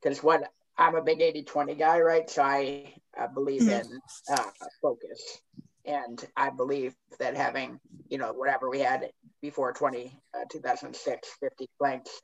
[0.00, 2.28] because what I'm a big 80-20 guy, right?
[2.28, 3.92] So I, I believe mm-hmm.
[3.92, 4.00] in
[4.32, 4.44] uh,
[4.80, 5.42] focus
[5.84, 9.10] and I believe that having, you know, whatever we had
[9.42, 12.22] before 20, uh, 2006, 50 planks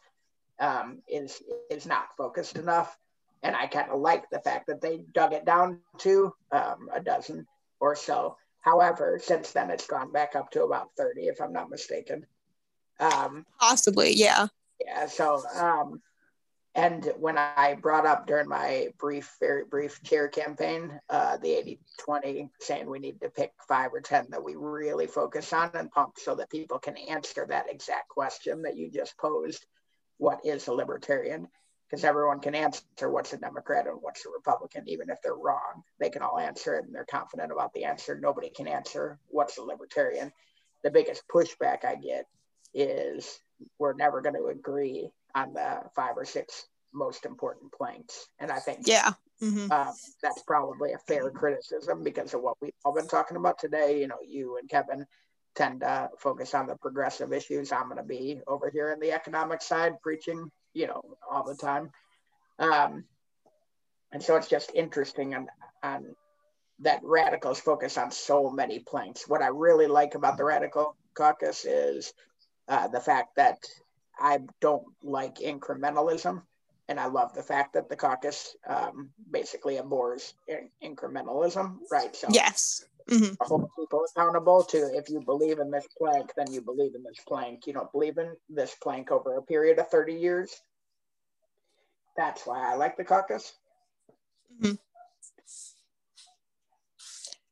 [0.58, 2.96] um, is, is not focused enough.
[3.42, 7.00] And I kind of like the fact that they dug it down to um, a
[7.00, 7.46] dozen
[7.78, 8.38] or so.
[8.60, 12.26] However, since then it's gone back up to about 30, if I'm not mistaken.
[12.98, 14.46] Um, Possibly, yeah.
[14.84, 15.06] Yeah.
[15.06, 16.00] So, um,
[16.76, 21.80] and when I brought up during my brief, very brief chair campaign, uh, the 80
[21.98, 25.90] 20, saying we need to pick five or 10 that we really focus on and
[25.90, 29.64] pump so that people can answer that exact question that you just posed
[30.18, 31.48] what is a libertarian?
[31.88, 35.82] Because everyone can answer what's a Democrat and what's a Republican, even if they're wrong.
[35.98, 38.18] They can all answer it and they're confident about the answer.
[38.20, 40.30] Nobody can answer what's a libertarian.
[40.84, 42.26] The biggest pushback I get
[42.74, 43.40] is
[43.78, 48.26] we're never going to agree on the five or six most important planks.
[48.40, 49.70] And I think yeah, mm-hmm.
[49.70, 54.00] uh, that's probably a fair criticism because of what we've all been talking about today.
[54.00, 55.06] You know, you and Kevin
[55.54, 57.70] tend to focus on the progressive issues.
[57.70, 61.54] I'm going to be over here in the economic side preaching, you know, all the
[61.54, 61.90] time.
[62.58, 63.04] Um,
[64.12, 65.48] and so it's just interesting on,
[65.82, 66.16] on
[66.80, 69.28] that radicals focus on so many planks.
[69.28, 72.12] What I really like about the radical caucus is
[72.68, 73.58] uh, the fact that
[74.18, 76.42] I don't like incrementalism.
[76.88, 82.14] And I love the fact that the caucus um, basically abhors in- incrementalism, right?
[82.14, 82.84] So, yes.
[83.08, 83.36] Mhm.
[83.40, 87.18] hold people accountable to if you believe in this plank, then you believe in this
[87.26, 87.66] plank.
[87.66, 90.60] You don't believe in this plank over a period of 30 years.
[92.16, 93.52] That's why I like the caucus.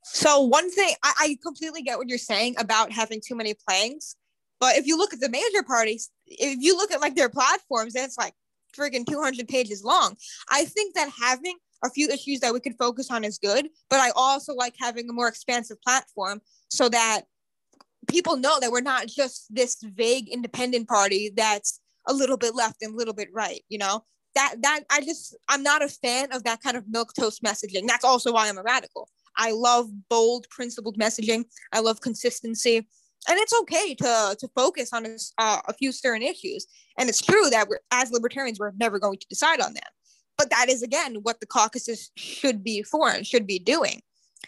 [0.03, 4.17] So one thing I, I completely get what you're saying about having too many planks,
[4.61, 7.95] but if you look at the major parties, if you look at like their platforms,
[7.95, 8.35] it's like
[8.77, 10.17] freaking 200 pages long.
[10.51, 14.01] I think that having a few issues that we could focus on is good, but
[14.01, 17.23] I also like having a more expansive platform so that
[18.09, 22.83] people know that we're not just this vague independent party that's a little bit left
[22.83, 24.05] and a little bit right, you know?
[24.35, 27.87] That that I just I'm not a fan of that kind of milk toast messaging.
[27.87, 29.09] That's also why I'm a radical.
[29.37, 31.45] I love bold, principled messaging.
[31.73, 32.89] I love consistency,
[33.29, 36.67] and it's okay to to focus on a, uh, a few certain issues.
[36.99, 39.91] And it's true that we're as libertarians we're never going to decide on them,
[40.39, 44.03] but that is again what the caucuses should be for and should be doing.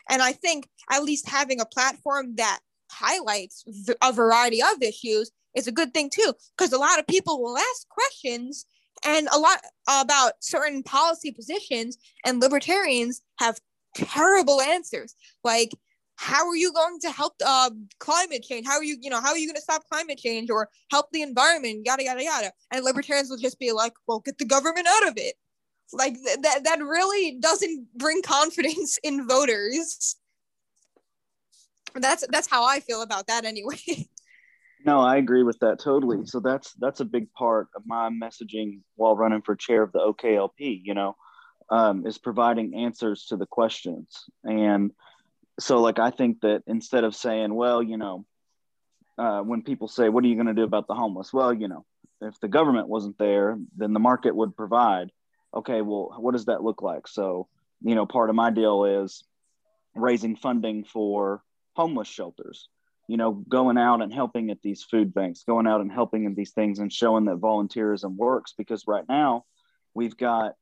[0.09, 2.61] And I think at least having a platform that
[2.91, 3.65] highlights
[4.03, 7.57] a variety of issues is a good thing too, because a lot of people will
[7.57, 8.67] ask questions
[9.05, 13.59] and a lot about certain policy positions, and libertarians have
[13.95, 15.71] terrible answers like
[16.17, 19.31] how are you going to help uh, climate change how are you you know how
[19.31, 22.85] are you going to stop climate change or help the environment yada yada yada and
[22.85, 25.35] libertarians will just be like well get the government out of it
[25.93, 30.17] like th- that that really doesn't bring confidence in voters
[31.95, 33.77] that's that's how i feel about that anyway
[34.85, 36.27] No, I agree with that totally.
[36.27, 39.99] So that's that's a big part of my messaging while running for chair of the
[39.99, 40.81] OKLP.
[40.85, 41.17] You know,
[41.71, 44.25] um, is providing answers to the questions.
[44.45, 44.93] And
[45.59, 48.27] so, like, I think that instead of saying, "Well, you know,"
[49.19, 51.69] uh, when people say, "What are you going to do about the homeless?" Well, you
[51.69, 51.85] know,
[52.21, 55.11] if the government wasn't there, then the market would provide.
[55.55, 57.09] Okay, well, what does that look like?
[57.09, 57.49] So,
[57.81, 59.25] you know, part of my deal is
[59.95, 61.43] raising funding for
[61.75, 62.69] homeless shelters
[63.09, 66.35] you know, going out and helping at these food banks, going out and helping in
[66.35, 68.53] these things and showing that volunteerism works.
[68.57, 69.45] Because right now
[69.95, 70.55] we've got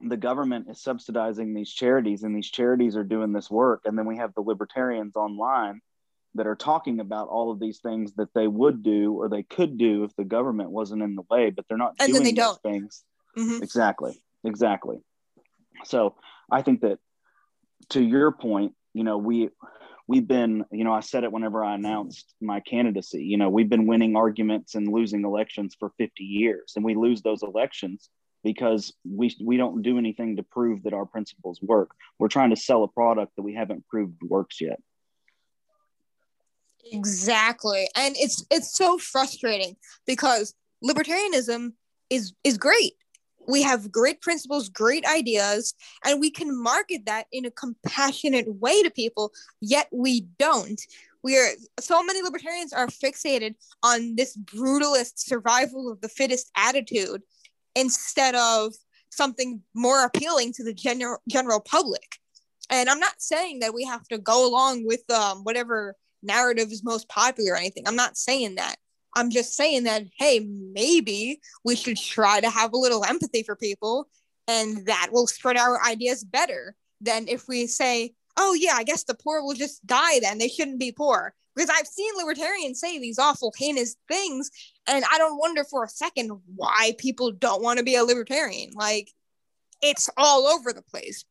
[0.00, 3.82] the government is subsidizing these charities and these charities are doing this work.
[3.84, 5.80] And then we have the libertarians online
[6.34, 9.76] that are talking about all of these things that they would do or they could
[9.76, 12.40] do if the government wasn't in the way, but they're not And then doing they
[12.40, 12.62] those don't.
[12.62, 13.04] things.
[13.36, 13.62] Mhm.
[13.62, 14.20] Exactly.
[14.44, 14.98] Exactly.
[15.84, 16.14] So
[16.50, 16.98] I think that
[17.90, 19.50] to your point, you know, we
[20.06, 23.68] we've been, you know, I said it whenever I announced my candidacy, you know, we've
[23.68, 28.08] been winning arguments and losing elections for 50 years and we lose those elections
[28.52, 31.90] because we we don't do anything to prove that our principles work.
[32.18, 34.80] We're trying to sell a product that we haven't proved works yet.
[36.90, 37.90] Exactly.
[37.94, 41.72] And it's it's so frustrating because libertarianism
[42.08, 42.94] is is great.
[43.46, 45.74] We have great principles, great ideas,
[46.06, 50.80] and we can market that in a compassionate way to people, yet we don't.
[51.22, 57.22] We are so many libertarians are fixated on this brutalist survival of the fittest attitude
[57.78, 58.74] instead of
[59.10, 62.16] something more appealing to the general general public.
[62.70, 66.84] And I'm not saying that we have to go along with um, whatever narrative is
[66.84, 67.84] most popular or anything.
[67.86, 68.76] I'm not saying that.
[69.14, 73.56] I'm just saying that, hey, maybe we should try to have a little empathy for
[73.56, 74.08] people
[74.46, 79.04] and that will spread our ideas better than if we say, oh, yeah, I guess
[79.04, 80.38] the poor will just die then.
[80.38, 81.34] They shouldn't be poor.
[81.54, 84.50] Because I've seen libertarians say these awful, heinous things,
[84.88, 88.70] and I don't wonder for a second why people don't want to be a libertarian.
[88.74, 89.10] Like,
[89.82, 91.24] it's all over the place.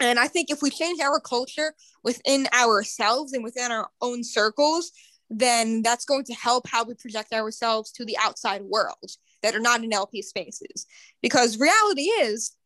[0.00, 4.90] And I think if we change our culture within ourselves and within our own circles,
[5.30, 9.10] then that's going to help how we project ourselves to the outside world
[9.42, 10.86] that are not in LP spaces.
[11.22, 12.56] Because reality is,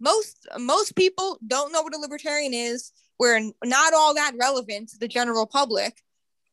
[0.00, 2.92] most most people don't know what a libertarian is.
[3.18, 6.00] We're not all that relevant to the general public,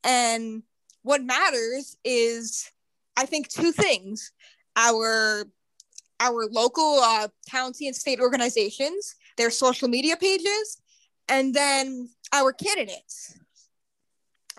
[0.03, 0.63] and
[1.03, 2.69] what matters is,
[3.17, 4.31] I think, two things:
[4.75, 5.47] our
[6.19, 10.81] our local uh, county and state organizations, their social media pages,
[11.27, 13.37] and then our candidates.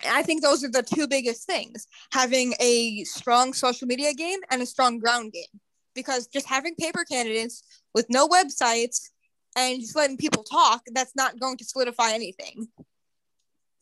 [0.06, 4.60] I think those are the two biggest things having a strong social media game and
[4.60, 5.60] a strong ground game.
[5.94, 7.62] Because just having paper candidates
[7.94, 9.08] with no websites
[9.56, 12.68] and just letting people talk, that's not going to solidify anything.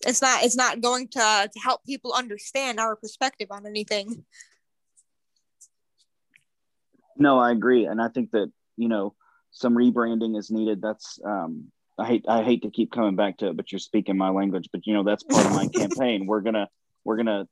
[0.07, 4.25] It's not it's not going to, to help people understand our perspective on anything.
[7.17, 9.15] No, I agree, and I think that you know
[9.51, 10.83] some rebranding is needed.
[10.83, 14.17] That's um, I hate I hate to keep coming back to it, but you're speaking
[14.17, 14.69] my language.
[14.73, 16.27] But you know that's part of my campaign.
[16.27, 16.69] We're gonna
[17.05, 17.47] we're gonna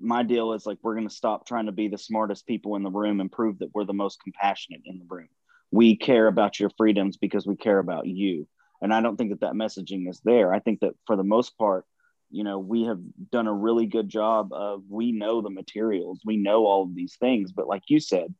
[0.00, 2.90] my deal is like we're gonna stop trying to be the smartest people in the
[2.90, 5.28] room and prove that we're the most compassionate in the room.
[5.70, 8.46] We care about your freedoms because we care about you,
[8.82, 10.52] and I don't think that that messaging is there.
[10.52, 11.84] I think that for the most part,
[12.30, 13.00] you know, we have
[13.32, 17.16] done a really good job of we know the materials, we know all of these
[17.18, 18.34] things, but like you said,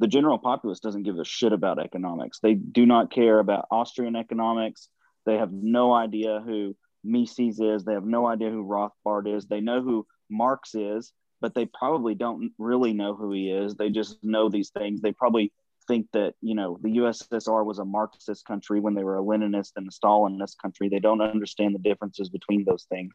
[0.00, 2.40] the general populace doesn't give a shit about economics.
[2.40, 4.88] They do not care about Austrian economics.
[5.26, 7.84] They have no idea who Mises is.
[7.84, 9.46] They have no idea who Rothbard is.
[9.46, 13.74] They know who Marx is, but they probably don't really know who he is.
[13.74, 15.02] They just know these things.
[15.02, 15.52] They probably
[15.86, 19.72] think that you know the USSR was a Marxist country when they were a Leninist
[19.76, 20.88] and a Stalinist country.
[20.88, 23.12] They don't understand the differences between those things.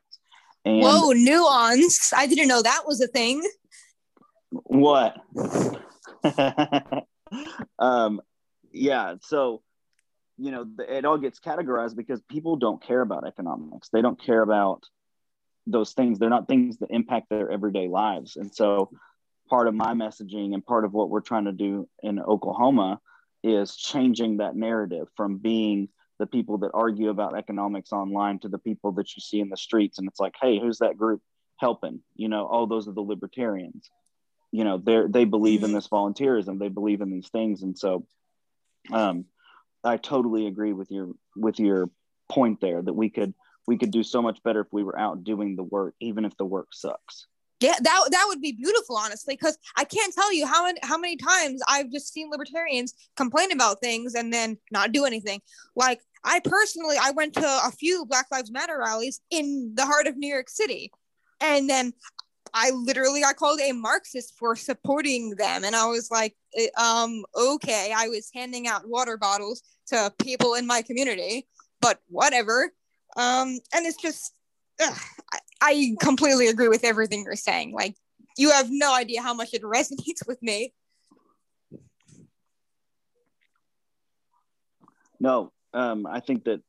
[0.65, 2.13] And Whoa, nuance!
[2.13, 3.41] I didn't know that was a thing.
[4.51, 5.15] What?
[7.79, 8.21] um,
[8.71, 9.15] yeah.
[9.21, 9.61] So
[10.37, 13.89] you know it all gets categorized because people don't care about economics.
[13.89, 14.83] They don't care about
[15.67, 16.19] those things.
[16.19, 18.89] They're not things that impact their everyday lives, and so
[19.49, 22.99] part of my messaging and part of what we're trying to do in Oklahoma
[23.43, 25.87] is changing that narrative from being
[26.17, 29.57] the people that argue about economics online to the people that you see in the
[29.57, 31.21] streets and it's like hey who's that group
[31.57, 33.89] helping you know oh those are the libertarians
[34.55, 35.75] you know they they believe in mm-hmm.
[35.75, 38.05] this volunteerism they believe in these things and so
[38.91, 39.25] um
[39.83, 41.89] i totally agree with your with your
[42.29, 43.33] point there that we could
[43.67, 46.35] we could do so much better if we were out doing the work even if
[46.37, 47.27] the work sucks
[47.61, 50.97] yeah, that that would be beautiful, honestly, because I can't tell you how many how
[50.97, 55.41] many times I've just seen libertarians complain about things and then not do anything.
[55.73, 60.05] Like I personally, I went to a few Black Lives Matter rallies in the heart
[60.05, 60.91] of New York City,
[61.39, 61.93] and then
[62.57, 67.25] I literally got called a Marxist for supporting them, and I was like, eh, um,
[67.35, 71.47] okay, I was handing out water bottles to people in my community,
[71.81, 72.71] but whatever.
[73.17, 74.33] Um, and it's just
[74.81, 74.97] ugh,
[75.61, 77.73] I completely agree with everything you're saying.
[77.73, 77.97] Like,
[78.37, 80.73] you have no idea how much it resonates with me.
[85.19, 86.61] No, um, I think that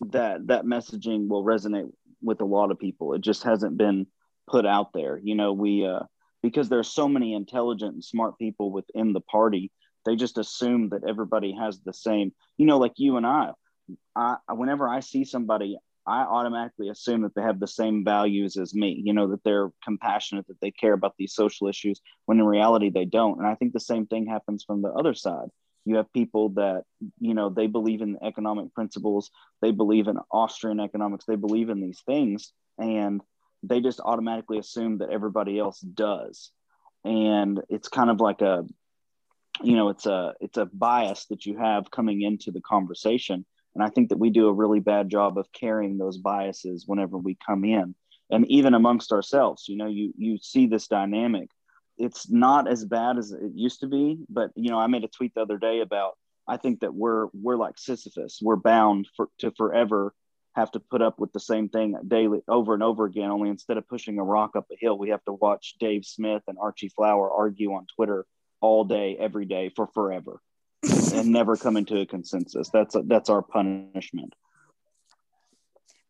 [0.00, 3.14] that that messaging will resonate with a lot of people.
[3.14, 4.08] It just hasn't been
[4.48, 5.18] put out there.
[5.22, 6.00] You know, we uh,
[6.42, 9.70] because there's so many intelligent and smart people within the party,
[10.04, 12.32] they just assume that everybody has the same.
[12.56, 13.52] You know, like you and I.
[14.16, 18.74] I whenever I see somebody, I automatically assume that they have the same values as
[18.74, 22.46] me, you know, that they're compassionate, that they care about these social issues, when in
[22.46, 23.38] reality they don't.
[23.38, 25.48] And I think the same thing happens from the other side.
[25.84, 26.84] You have people that,
[27.18, 29.30] you know, they believe in economic principles,
[29.60, 33.20] they believe in Austrian economics, they believe in these things, and
[33.62, 36.50] they just automatically assume that everybody else does.
[37.04, 38.64] And it's kind of like a,
[39.62, 43.44] you know, it's a it's a bias that you have coming into the conversation
[43.78, 47.16] and I think that we do a really bad job of carrying those biases whenever
[47.16, 47.94] we come in.
[48.28, 51.48] And even amongst ourselves, you know, you you see this dynamic.
[51.96, 55.08] It's not as bad as it used to be, but you know, I made a
[55.08, 56.18] tweet the other day about
[56.48, 58.40] I think that we're we're like Sisyphus.
[58.42, 60.12] We're bound for to forever
[60.58, 63.30] have to put up with the same thing daily over and over again.
[63.30, 66.42] Only instead of pushing a rock up a hill, we have to watch Dave Smith
[66.48, 68.26] and Archie Flower argue on Twitter
[68.60, 70.40] all day, every day for forever
[71.14, 72.70] and never come into a consensus.
[72.70, 74.34] That's a, that's our punishment.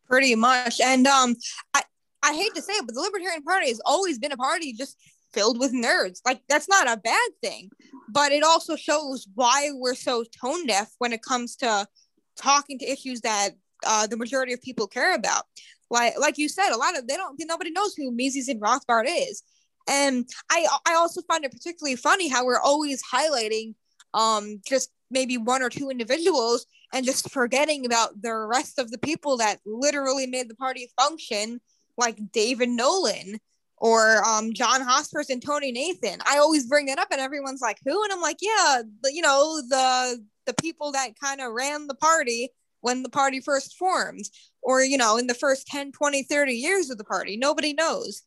[0.07, 1.35] Pretty much, and um,
[1.73, 1.83] I
[2.23, 4.97] I hate to say it, but the Libertarian Party has always been a party just
[5.31, 6.21] filled with nerds.
[6.25, 7.69] Like that's not a bad thing,
[8.09, 11.87] but it also shows why we're so tone deaf when it comes to
[12.35, 13.51] talking to issues that
[13.85, 15.43] uh, the majority of people care about.
[15.89, 19.05] Like like you said, a lot of they don't nobody knows who Mises and Rothbard
[19.07, 19.43] is.
[19.87, 23.73] And I I also find it particularly funny how we're always highlighting
[24.13, 28.97] um, just maybe one or two individuals and just forgetting about the rest of the
[28.97, 31.59] people that literally made the party function,
[31.97, 33.39] like David Nolan
[33.77, 36.19] or um, John Hospers and Tonie Nathan.
[36.29, 39.21] I always bring that up, and everyone's like, "Who?" And I'm like, "Yeah, the, you
[39.21, 42.49] know the the people that kind of ran the party
[42.81, 44.25] when the party first formed,
[44.61, 47.37] or you know, in the first 10, 20, 30 years of the party.
[47.37, 48.23] Nobody knows."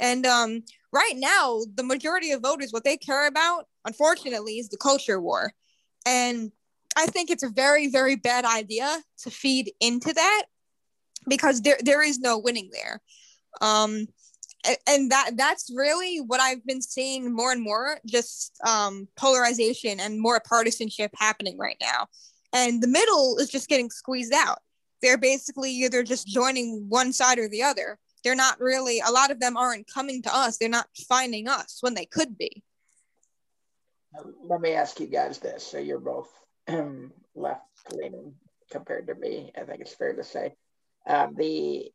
[0.00, 4.76] And um, right now, the majority of voters, what they care about, unfortunately, is the
[4.76, 5.52] culture war.
[6.06, 6.52] And
[6.96, 10.44] I think it's a very, very bad idea to feed into that
[11.28, 13.00] because there, there is no winning there.
[13.60, 14.06] Um,
[14.86, 20.20] and that that's really what I've been seeing more and more, just um, polarization and
[20.20, 22.08] more partisanship happening right now.
[22.52, 24.58] And the middle is just getting squeezed out.
[25.02, 27.98] They're basically either just joining one side or the other.
[28.22, 30.58] They're not really a lot of them aren't coming to us.
[30.58, 32.62] They're not finding us when they could be.
[34.44, 35.66] Let me ask you guys this.
[35.66, 36.28] So you're both
[37.34, 37.62] left
[37.92, 38.34] leaning
[38.70, 40.54] compared to me i think it's fair to say.
[41.06, 41.90] Um, the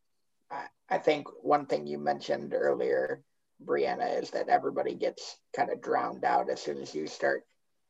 [0.90, 3.24] I think one thing you mentioned earlier
[3.64, 7.44] brianna is that everybody gets kind of drowned out as soon as you start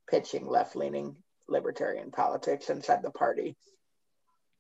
[0.10, 1.16] pitching left leaning
[1.48, 3.56] libertarian politics inside the party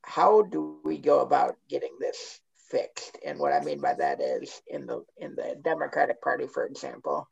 [0.05, 3.17] how do we go about getting this fixed?
[3.25, 7.27] And what I mean by that is in the in the Democratic Party, for example,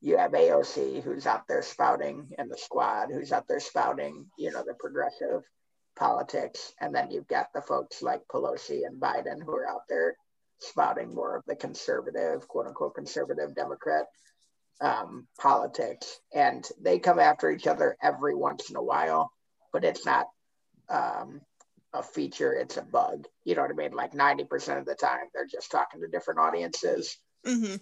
[0.00, 4.52] you have AOC who's out there spouting and the squad who's out there spouting, you
[4.52, 5.42] know, the progressive
[5.96, 6.72] politics.
[6.80, 10.16] And then you've got the folks like Pelosi and Biden who are out there
[10.60, 14.06] spouting more of the conservative, quote unquote, conservative Democrat
[14.80, 16.20] um, politics.
[16.34, 19.30] And they come after each other every once in a while,
[19.72, 20.26] but it's not
[20.88, 21.40] um,
[21.92, 23.26] a feature, it's a bug.
[23.44, 23.92] You know what I mean?
[23.92, 27.16] Like 90% of the time, they're just talking to different audiences.
[27.46, 27.76] Mm-hmm.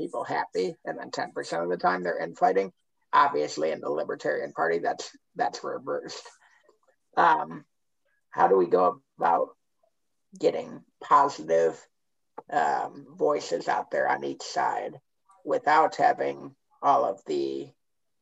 [0.00, 2.72] People happy, and then 10% of the time they're infighting.
[3.12, 6.24] Obviously, in the Libertarian Party, that's that's reversed.
[7.16, 7.64] Um,
[8.30, 9.50] how do we go about
[10.36, 11.80] getting positive
[12.52, 14.98] um, voices out there on each side
[15.44, 17.68] without having all of the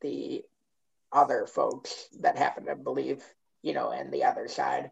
[0.01, 0.43] the
[1.11, 3.23] other folks that happen to believe,
[3.61, 4.89] you know, in the other side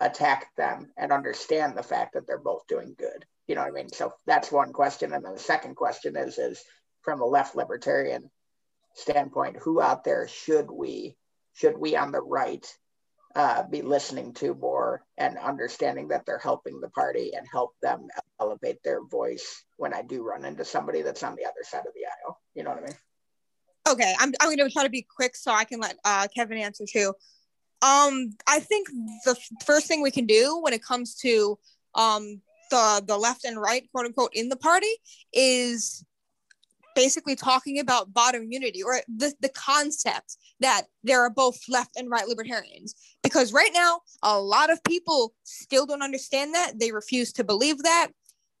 [0.00, 3.24] attack them and understand the fact that they're both doing good.
[3.46, 3.88] You know what I mean?
[3.90, 5.12] So that's one question.
[5.12, 6.62] And then the second question is is
[7.02, 8.30] from a left libertarian
[8.94, 11.16] standpoint, who out there should we
[11.54, 12.66] should we on the right
[13.34, 18.06] uh, be listening to more and understanding that they're helping the party and help them
[18.40, 21.92] elevate their voice when I do run into somebody that's on the other side of
[21.94, 22.40] the aisle.
[22.54, 22.96] You know what I mean?
[23.88, 26.58] Okay, I'm, I'm going to try to be quick so I can let uh, Kevin
[26.58, 27.14] answer too.
[27.82, 28.88] Um, I think
[29.24, 31.58] the first thing we can do when it comes to
[31.94, 34.88] um, the the left and right, quote unquote, in the party
[35.32, 36.04] is
[36.94, 42.08] basically talking about bottom unity or the, the concept that there are both left and
[42.08, 47.32] right libertarians because right now a lot of people still don't understand that they refuse
[47.32, 48.08] to believe that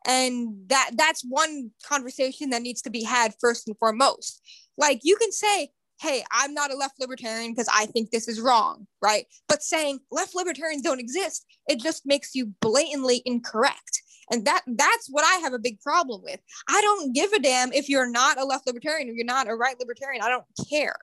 [0.06, 4.40] and that that's one conversation that needs to be had first and foremost.
[4.76, 8.40] Like you can say hey i'm not a left libertarian because i think this is
[8.40, 9.26] wrong right?
[9.48, 14.02] But saying left libertarians don't exist it just makes you blatantly incorrect.
[14.30, 16.40] And that that's what i have a big problem with.
[16.68, 19.54] I don't give a damn if you're not a left libertarian or you're not a
[19.54, 20.22] right libertarian.
[20.22, 20.96] I don't care.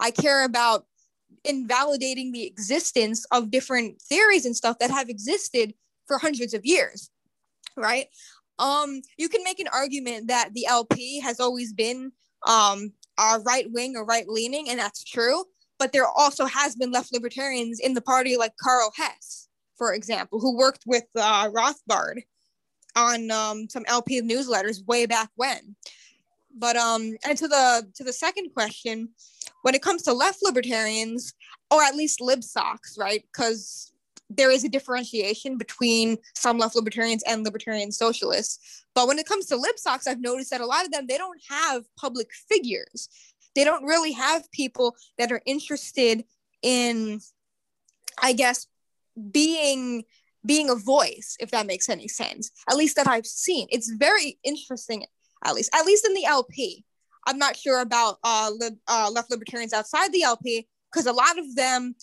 [0.00, 0.84] I care about
[1.44, 5.74] invalidating the existence of different theories and stuff that have existed
[6.06, 7.10] for hundreds of years
[7.76, 8.06] right
[8.58, 12.10] um you can make an argument that the lp has always been
[12.46, 15.44] um uh, right wing or right leaning and that's true
[15.78, 20.40] but there also has been left libertarians in the party like karl hess for example
[20.40, 22.20] who worked with uh, rothbard
[22.96, 25.76] on um, some LP newsletters way back when.
[26.58, 29.10] But um, and to the to the second question,
[29.62, 31.34] when it comes to left libertarians,
[31.70, 33.22] or at least libsocs, right?
[33.32, 33.92] Because
[34.28, 38.84] there is a differentiation between some left libertarians and libertarian socialists.
[38.94, 41.40] But when it comes to libsocs, I've noticed that a lot of them they don't
[41.48, 43.08] have public figures.
[43.54, 46.24] They don't really have people that are interested
[46.62, 47.20] in,
[48.20, 48.66] I guess,
[49.30, 50.04] being
[50.44, 52.52] being a voice, if that makes any sense.
[52.70, 53.66] At least that I've seen.
[53.70, 55.04] It's very interesting,
[55.44, 56.84] at least, at least in the LP.
[57.26, 58.52] I'm not sure about uh,
[58.86, 61.96] uh, left libertarians outside the LP because a lot of them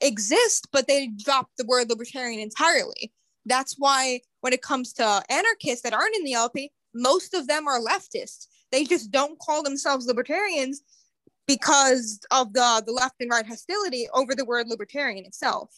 [0.00, 3.12] exist, but they drop the word libertarian entirely.
[3.46, 7.66] That's why when it comes to anarchists that aren't in the LP, most of them
[7.66, 8.46] are leftists.
[8.70, 10.82] They just don't call themselves libertarians
[11.46, 15.70] because of the, the left and right hostility over the word libertarian itself.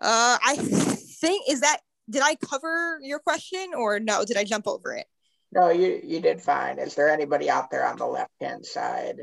[0.00, 1.78] Uh, I think is that
[2.08, 4.24] did I cover your question or no?
[4.24, 5.06] Did I jump over it?
[5.52, 6.78] No, you you did fine.
[6.78, 9.20] Is there anybody out there on the left hand side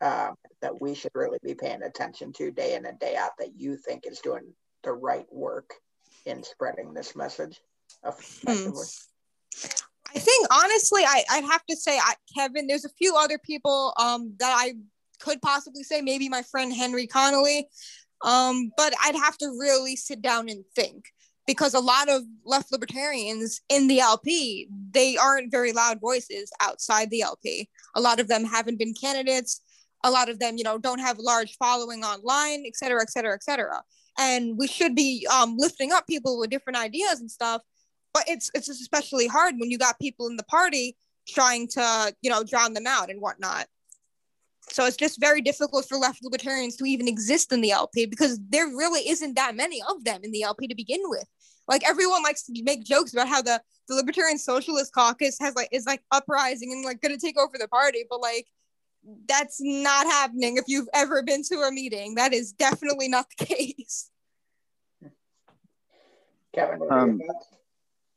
[0.00, 3.56] um, that we should really be paying attention to day in and day out that
[3.56, 4.52] you think is doing
[4.84, 5.74] the right work
[6.24, 7.60] in spreading this message?
[8.02, 8.70] Hmm.
[10.14, 12.66] I think honestly, I, I'd have to say, I, Kevin.
[12.66, 14.74] There's a few other people um, that I
[15.20, 16.00] could possibly say.
[16.00, 17.68] Maybe my friend Henry Connolly.
[18.22, 21.04] Um, but I'd have to really sit down and think
[21.46, 27.10] because a lot of left libertarians in the LP, they aren't very loud voices outside
[27.10, 27.68] the LP.
[27.94, 29.60] A lot of them haven't been candidates.
[30.06, 33.34] A lot of them, you know, don't have large following online, et cetera, et cetera,
[33.34, 33.82] et cetera.
[34.18, 37.62] And we should be um, lifting up people with different ideas and stuff.
[38.14, 40.96] But it's it's especially hard when you got people in the party
[41.28, 43.66] trying to, you know, drown them out and whatnot.
[44.68, 48.40] So it's just very difficult for left libertarians to even exist in the LP because
[48.48, 51.24] there really isn't that many of them in the LP to begin with.
[51.68, 55.68] Like everyone likes to make jokes about how the, the Libertarian Socialist Caucus has like
[55.72, 58.46] is like uprising and like gonna take over the party, but like
[59.28, 62.14] that's not happening if you've ever been to a meeting.
[62.16, 64.10] That is definitely not the case.
[66.54, 67.20] Kevin, Um,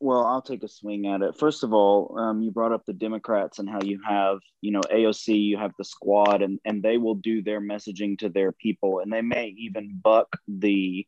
[0.02, 1.38] Well, I'll take a swing at it.
[1.38, 4.80] First of all, um, you brought up the Democrats and how you have, you know,
[4.90, 9.00] AOC, you have the squad, and and they will do their messaging to their people,
[9.00, 11.06] and they may even buck the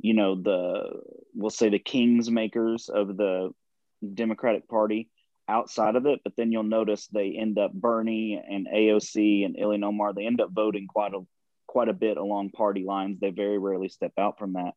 [0.00, 1.00] you know the
[1.34, 3.52] we'll say the kings makers of the
[4.14, 5.08] Democratic Party
[5.52, 9.84] outside of it, but then you'll notice they end up Bernie and AOC and Ilhan
[9.84, 10.14] Omar.
[10.14, 11.20] They end up voting quite a
[11.66, 13.18] quite a bit along party lines.
[13.20, 14.72] They very rarely step out from that,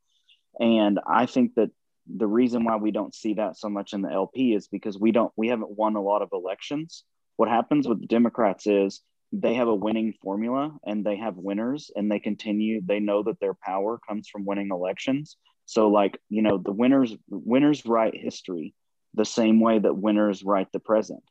[0.59, 1.71] and I think that
[2.07, 5.11] the reason why we don't see that so much in the LP is because we
[5.11, 7.03] don't we haven't won a lot of elections.
[7.37, 9.01] What happens with the Democrats is
[9.31, 13.39] they have a winning formula and they have winners and they continue they know that
[13.39, 18.73] their power comes from winning elections so like you know the winners winners write history
[19.15, 21.23] the same way that winners write the present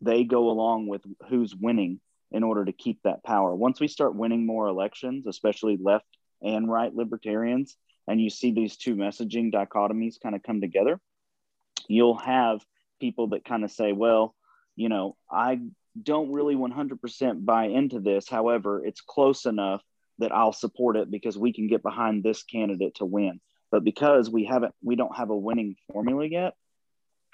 [0.00, 2.00] they go along with who's winning
[2.30, 6.06] in order to keep that power once we start winning more elections especially left
[6.42, 11.00] and right libertarians and you see these two messaging dichotomies kind of come together
[11.88, 12.60] you'll have
[13.00, 14.34] people that kind of say well
[14.76, 15.58] you know i
[16.00, 18.28] don't really 100% buy into this.
[18.28, 19.82] However, it's close enough
[20.18, 23.40] that I'll support it because we can get behind this candidate to win.
[23.70, 26.54] But because we haven't, we don't have a winning formula yet,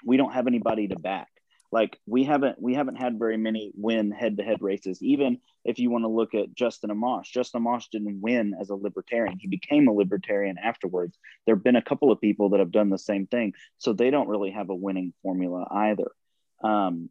[0.05, 1.27] we don't have anybody to back.
[1.71, 5.01] Like we haven't, we haven't had very many win head-to-head races.
[5.01, 8.75] Even if you want to look at Justin Amash, Justin Amash didn't win as a
[8.75, 9.39] libertarian.
[9.39, 11.17] He became a libertarian afterwards.
[11.45, 14.09] There have been a couple of people that have done the same thing, so they
[14.09, 16.11] don't really have a winning formula either.
[16.61, 17.09] Um,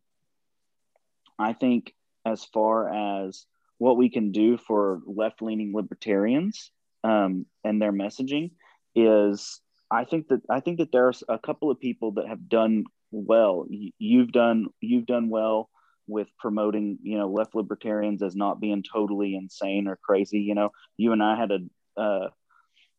[1.39, 1.95] I think
[2.27, 3.47] as far as
[3.79, 6.71] what we can do for left leaning libertarians
[7.03, 8.51] um, and their messaging
[8.95, 9.61] is
[9.91, 13.67] I think that I think that there's a couple of people that have done well.
[13.99, 15.69] You've done you've done well
[16.07, 20.41] with promoting you know left libertarians as not being totally insane or crazy.
[20.41, 22.29] You know, you and I had a uh,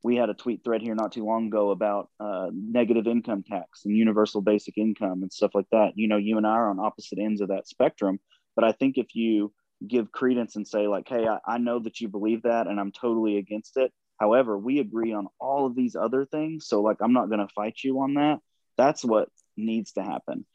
[0.03, 3.85] we had a tweet thread here not too long ago about uh, negative income tax
[3.85, 5.91] and universal basic income and stuff like that.
[5.95, 8.19] You know, you and I are on opposite ends of that spectrum,
[8.55, 9.53] but I think if you
[9.87, 12.91] give credence and say, like, hey, I, I know that you believe that and I'm
[12.91, 13.91] totally against it.
[14.21, 16.67] However, we agree on all of these other things.
[16.67, 18.37] So, like, I'm not going to fight you on that.
[18.77, 20.45] That's what needs to happen.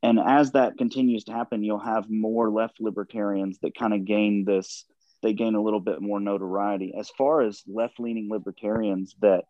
[0.00, 4.44] And as that continues to happen, you'll have more left libertarians that kind of gain
[4.44, 4.84] this,
[5.24, 6.94] they gain a little bit more notoriety.
[6.96, 9.46] As far as left leaning libertarians that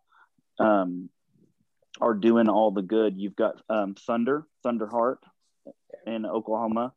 [0.59, 1.11] um,
[2.01, 5.18] are doing all the good, you've got um, Thunder, Thunderheart
[6.07, 6.95] in Oklahoma.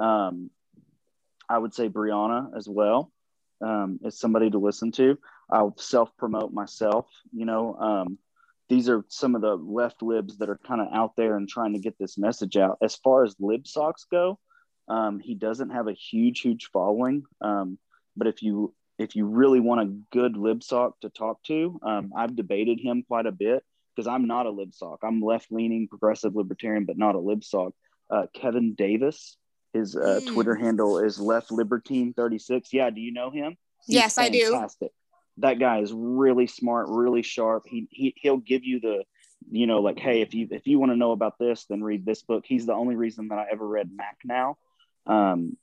[0.00, 0.50] Um,
[1.48, 3.12] I would say Brianna as well
[3.60, 5.18] um, is somebody to listen to.
[5.50, 7.06] I'll self promote myself.
[7.32, 8.18] You know, um,
[8.68, 11.74] these are some of the left libs that are kind of out there and trying
[11.74, 12.78] to get this message out.
[12.82, 14.38] As far as lib socks go,
[14.88, 17.24] um, he doesn't have a huge, huge following.
[17.40, 17.78] Um,
[18.16, 22.12] but if you if you really want a good lib sock to talk to, um,
[22.16, 23.62] I've debated him quite a bit
[23.94, 25.00] because I'm not a lib sock.
[25.02, 27.72] I'm left leaning, progressive libertarian, but not a lib sock.
[28.08, 29.36] Uh, Kevin Davis
[29.76, 30.26] his uh, mm.
[30.32, 32.72] Twitter handle is Left Libertine 36.
[32.72, 33.56] Yeah, do you know him?
[33.86, 34.86] He's yes, fantastic.
[34.86, 34.92] I do.
[35.38, 37.64] That guy is really smart, really sharp.
[37.66, 39.04] He, he he'll give you the,
[39.50, 42.06] you know, like, hey, if you if you want to know about this, then read
[42.06, 42.44] this book.
[42.46, 44.54] He's the only reason that I ever read Makhno,
[45.06, 45.56] um,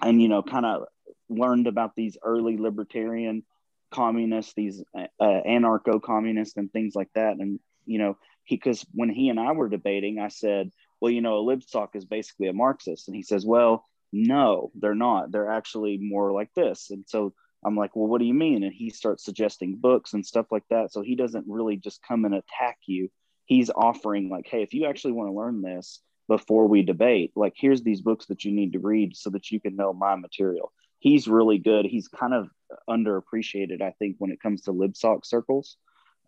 [0.00, 0.84] and you know, kind of
[1.28, 3.44] learned about these early libertarian
[3.90, 7.36] communists, these uh, anarcho communists, and things like that.
[7.38, 10.70] And you know, he because when he and I were debating, I said,
[11.00, 13.08] well, you know, a libsock is basically a Marxist.
[13.08, 15.30] And he says, well, no, they're not.
[15.32, 16.90] They're actually more like this.
[16.90, 17.34] And so
[17.64, 18.62] I'm like, well, what do you mean?
[18.62, 20.92] And he starts suggesting books and stuff like that.
[20.92, 23.10] So he doesn't really just come and attack you.
[23.44, 27.54] He's offering, like, hey, if you actually want to learn this before we debate, like,
[27.56, 30.72] here's these books that you need to read so that you can know my material.
[30.98, 31.86] He's really good.
[31.86, 32.48] He's kind of
[32.88, 35.76] underappreciated, I think, when it comes to libsock circles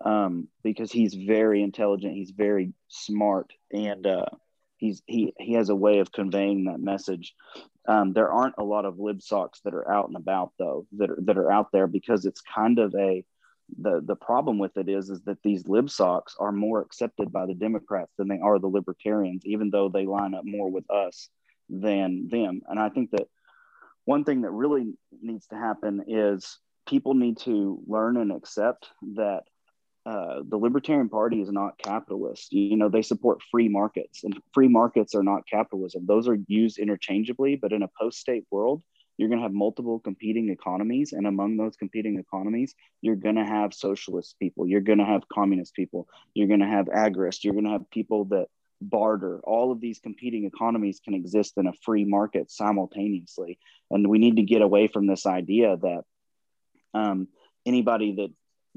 [0.05, 2.15] um, because he's very intelligent.
[2.15, 3.53] He's very smart.
[3.73, 4.27] And, uh,
[4.79, 7.35] he's he he has a way of conveying that message.
[7.87, 11.11] Um, there aren't a lot of lib socks that are out and about though that
[11.11, 13.25] are that are out there because it's kind of a
[13.81, 17.47] the the problem with it is is that these lib socks are more accepted by
[17.47, 21.29] the Democrats than they are the libertarians, even though they line up more with us
[21.69, 22.63] than them.
[22.67, 23.29] And I think that
[24.05, 29.43] one thing that really needs to happen is people need to learn and accept that
[30.09, 32.51] uh, the Libertarian Party is not capitalist.
[32.51, 36.07] You know, they support free markets, and free markets are not capitalism.
[36.07, 38.83] Those are used interchangeably, but in a post state world,
[39.19, 41.13] you're going to have multiple competing economies.
[41.13, 45.29] And among those competing economies, you're going to have socialist people, you're going to have
[45.29, 48.47] communist people, you're going to have agorists, you're going to have people that
[48.81, 49.41] barter.
[49.45, 53.59] All of these competing economies can exist in a free market simultaneously.
[53.91, 56.05] And we need to get away from this idea that
[56.95, 57.29] um,
[57.67, 58.31] anybody that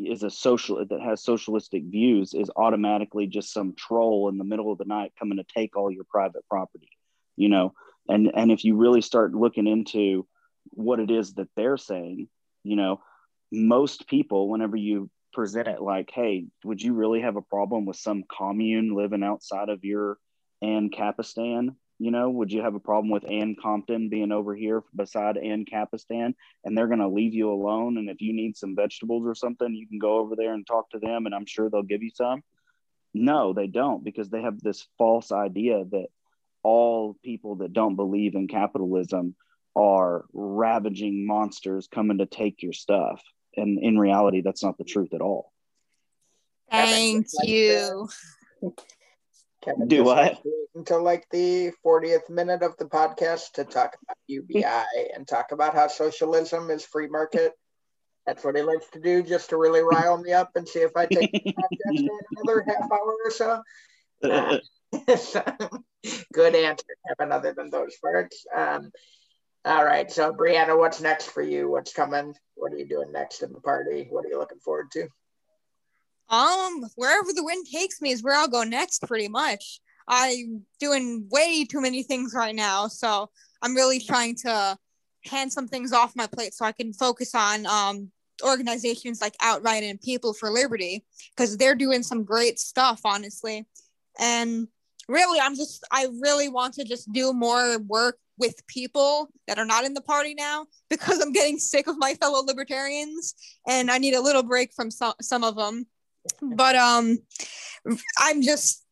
[0.08, 4.72] is a social that has socialistic views is automatically just some troll in the middle
[4.72, 6.90] of the night coming to take all your private property
[7.36, 7.74] you know
[8.08, 10.28] and and if you really start looking into
[10.72, 12.28] what it is that they're saying
[12.64, 13.02] you know
[13.52, 17.98] most people whenever you present it like, hey, would you really have a problem with
[17.98, 20.18] some commune living outside of your
[20.64, 21.76] Ancapistan?
[22.02, 26.34] You know, would you have a problem with Ann Compton being over here beside Ancapistan
[26.66, 28.00] and they're going to leave you alone?
[28.00, 30.90] And if you need some vegetables or something, you can go over there and talk
[30.90, 32.42] to them and I'm sure they'll give you some.
[33.14, 36.08] No, they don't because they have this false idea that
[36.64, 39.36] all people that don't believe in capitalism
[39.76, 43.22] are ravaging monsters coming to take your stuff.
[43.56, 45.52] And in reality, that's not the truth at all.
[46.72, 48.10] Thank you.
[49.62, 50.18] Kevin Do what?
[50.18, 55.12] has to wait Until like the 40th minute of the podcast to talk about UBI
[55.16, 57.54] and talk about how socialism is free market.
[58.26, 60.92] That's what he likes to do just to really rile me up and see if
[60.96, 62.08] I take the podcast
[62.38, 63.62] another half hour or so.
[64.24, 64.58] Uh,
[66.34, 68.46] good answer, Kevin, other than those parts.
[68.56, 68.92] Um,
[69.66, 70.12] all right.
[70.12, 71.70] So, Brianna, what's next for you?
[71.70, 72.36] What's coming?
[72.56, 74.08] What are you doing next in the party?
[74.10, 75.08] What are you looking forward to?
[76.32, 79.82] Um, wherever the wind takes me is where I'll go next, pretty much.
[80.08, 83.30] I'm doing way too many things right now, so
[83.62, 84.78] I'm really trying to
[85.26, 88.12] hand some things off my plate so I can focus on um
[88.44, 91.06] organizations like Outright and People for Liberty
[91.36, 93.68] because they're doing some great stuff, honestly.
[94.20, 94.68] And
[95.08, 99.66] really, I'm just I really want to just do more work with people that are
[99.66, 103.36] not in the party now because I'm getting sick of my fellow libertarians
[103.68, 105.86] and I need a little break from some some of them
[106.42, 107.18] but um
[108.20, 108.86] i'm just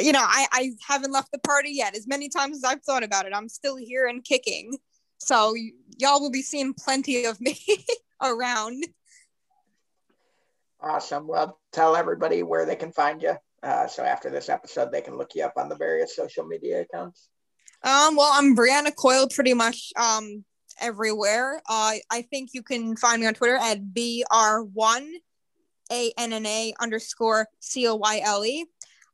[0.00, 3.02] you know I, I haven't left the party yet as many times as i've thought
[3.04, 4.76] about it i'm still here and kicking
[5.18, 7.58] so y- y'all will be seeing plenty of me
[8.22, 8.84] around
[10.82, 11.26] Awesome.
[11.26, 13.34] Well, tell everybody where they can find you.
[13.62, 16.80] Uh, so after this episode, they can look you up on the various social media
[16.80, 17.28] accounts.
[17.82, 20.44] um well i'm brianna coyle pretty much um
[20.80, 25.08] everywhere uh i think you can find me on twitter at br1
[25.90, 28.66] a-n-n-a underscore c-o-y-l-e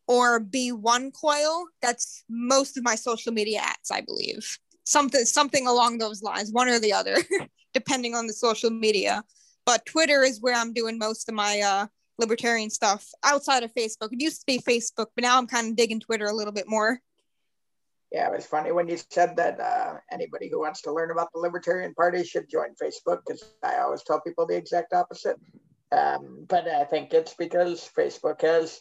[0.06, 1.66] or b1 coil.
[1.82, 4.58] That's most of my social media ads i believe.
[4.84, 7.16] Something something along those lines one or the other
[7.74, 9.24] depending on the social media.
[9.64, 11.86] But twitter is where i'm doing most of my uh
[12.18, 14.12] libertarian stuff outside of facebook.
[14.12, 16.68] It used to be facebook but now i'm kind of digging twitter a little bit
[16.68, 17.00] more.
[18.12, 21.28] Yeah, it was funny when you said that uh, anybody who wants to learn about
[21.34, 25.36] the Libertarian Party should join Facebook because I always tell people the exact opposite.
[25.92, 28.80] Um, but I think it's because Facebook has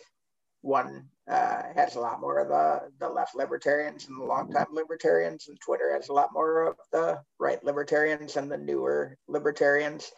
[0.62, 5.47] one uh, has a lot more of the the left libertarians and the longtime libertarians,
[5.47, 10.12] and Twitter has a lot more of the right libertarians and the newer libertarians.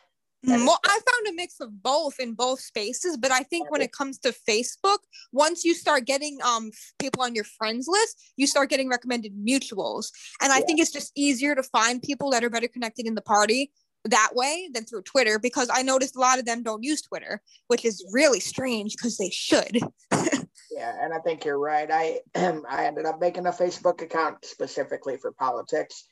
[0.46, 3.82] Mm, Well, I found a mix of both in both spaces, but I think when
[3.82, 5.00] it comes to Facebook,
[5.34, 10.12] once you start getting um people on your friends list, you start getting recommended mutuals,
[10.42, 10.66] and I Yeah.
[10.66, 13.72] think it's just easier to find people that are better connected in the party
[14.06, 17.42] that way than through Twitter because I noticed a lot of them don't use Twitter,
[17.68, 19.80] which is really strange because they should.
[20.78, 21.90] Yeah, and I think you're right.
[21.92, 22.20] I
[22.70, 26.06] I ended up making a Facebook account specifically for politics.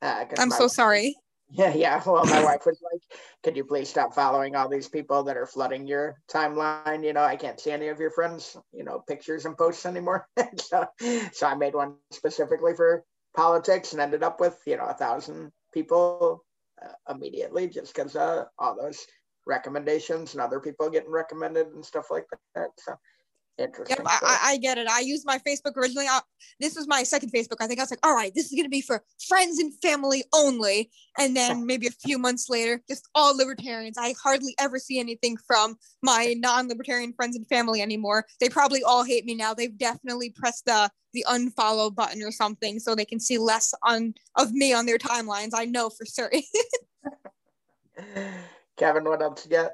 [0.00, 1.16] Uh, I'm my- so sorry.
[1.48, 2.02] Yeah, yeah.
[2.04, 3.00] Well, my wife was like,
[3.44, 7.04] "Could you please stop following all these people that are flooding your timeline?
[7.04, 10.26] You know, I can't see any of your friends, you know, pictures and posts anymore."
[10.58, 10.86] so,
[11.32, 13.04] so I made one specifically for
[13.36, 16.44] politics and ended up with you know a thousand people
[17.08, 19.06] immediately just because uh, all those
[19.46, 22.70] recommendations and other people getting recommended and stuff like that.
[22.78, 22.94] So
[23.58, 23.96] interesting.
[23.98, 24.88] Yep, I, I, get it.
[24.88, 26.06] I used my Facebook originally.
[26.06, 26.20] I,
[26.60, 27.56] this was my second Facebook.
[27.60, 29.72] I think I was like, all right, this is going to be for friends and
[29.82, 30.90] family only.
[31.18, 33.96] And then maybe a few months later, just all libertarians.
[33.98, 38.26] I hardly ever see anything from my non libertarian friends and family anymore.
[38.40, 39.54] They probably all hate me now.
[39.54, 44.14] They've definitely pressed the, the unfollow button or something so they can see less on
[44.36, 45.50] of me on their timelines.
[45.54, 46.42] I know for certain.
[48.76, 49.72] Kevin, what else you got?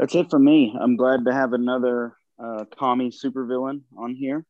[0.00, 0.74] That's it for me.
[0.80, 4.46] I'm glad to have another uh, commie supervillain on here.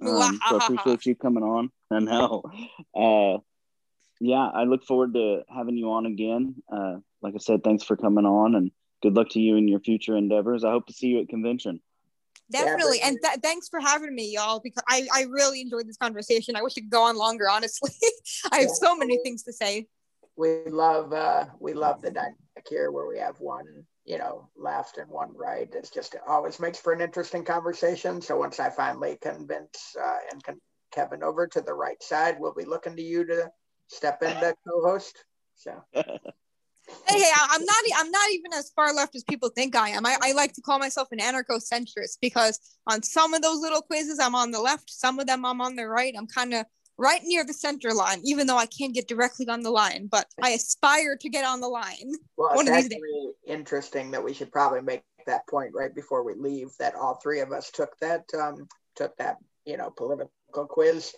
[0.00, 1.72] Um, so I appreciate you coming on.
[1.90, 2.42] I know.
[2.94, 3.38] Uh,
[4.20, 6.54] yeah, I look forward to having you on again.
[6.72, 8.70] Uh, like I said, thanks for coming on and
[9.02, 10.62] good luck to you in your future endeavors.
[10.62, 11.80] I hope to see you at convention.
[12.52, 12.98] Definitely.
[12.98, 16.54] Yeah, and th- thanks for having me, y'all, because I, I really enjoyed this conversation.
[16.54, 17.90] I wish it could go on longer, honestly.
[18.52, 19.88] I have so many things to say.
[20.36, 22.36] we love uh we love the dynamic
[22.68, 23.66] here where we have one
[24.04, 28.20] you know left and one right it's just it always makes for an interesting conversation
[28.20, 30.60] so once i finally convince uh, and con-
[30.92, 33.48] kevin over to the right side we'll be looking to you to
[33.88, 35.24] step in to co-host
[35.54, 35.82] so
[37.06, 37.76] Hey, hey, I'm not.
[37.96, 40.04] I'm not even as far left as people think I am.
[40.06, 44.18] I, I like to call myself an anarcho-centrist because on some of those little quizzes,
[44.18, 44.90] I'm on the left.
[44.90, 46.14] Some of them, I'm on the right.
[46.16, 46.66] I'm kind of
[47.02, 50.26] right near the center line, even though I can't get directly on the line, but
[50.40, 52.12] I aspire to get on the line.
[52.36, 55.94] Well, One it's of these actually interesting that we should probably make that point right
[55.94, 56.70] before we leave.
[56.78, 60.30] That all three of us took that um, took that you know political
[60.68, 61.12] quiz,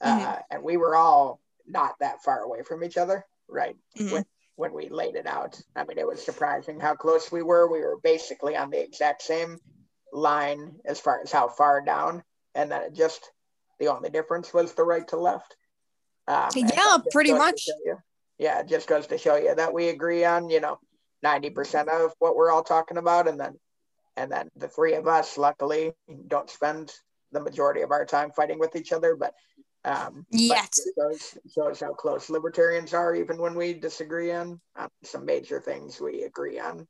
[0.00, 0.42] uh, Mhm.
[0.50, 3.76] and we were all not that far away from each other, right?
[3.96, 4.12] Mhm.
[4.12, 4.24] When
[4.56, 7.70] when we laid it out, I mean, it was surprising how close we were.
[7.70, 9.60] We were basically on the exact same
[10.12, 12.24] line as far as how far down,
[12.56, 13.30] and then it just
[13.78, 15.56] the only difference was the right to left.
[16.26, 17.66] Um, Yeah, pretty much.
[17.84, 17.98] you-
[18.38, 20.78] yeah, it just goes to show you that we agree on, you know,
[21.24, 23.26] 90% of what we're all talking about.
[23.26, 23.58] And then,
[24.16, 25.92] and then the three of us, luckily,
[26.28, 26.94] don't spend
[27.32, 29.16] the majority of our time fighting with each other.
[29.16, 29.34] But,
[29.84, 30.78] um, but Yes.
[30.78, 35.60] it shows, shows how close libertarians are, even when we disagree on, on some major
[35.60, 36.86] things, we agree on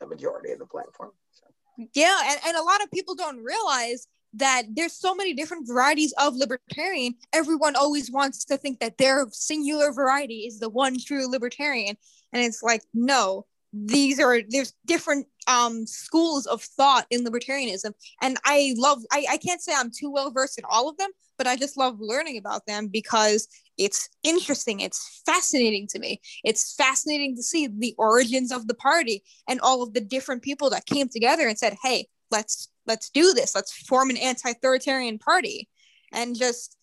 [0.00, 1.12] the majority of the platform.
[1.30, 1.46] So.
[1.94, 6.14] Yeah, and, and a lot of people don't realize that there's so many different varieties
[6.18, 7.14] of libertarian.
[7.32, 11.96] Everyone always wants to think that their singular variety is the one true libertarian.
[12.32, 17.92] And it's like, no, these are there's different um schools of thought in libertarianism.
[18.20, 21.10] And I love I, I can't say I'm too well versed in all of them,
[21.38, 26.20] but I just love learning about them because it's interesting, it's fascinating to me.
[26.44, 30.68] It's fascinating to see the origins of the party and all of the different people
[30.70, 33.54] that came together and said, "Hey, let's let's do this.
[33.54, 35.68] Let's form an anti-authoritarian party."
[36.12, 36.76] And just,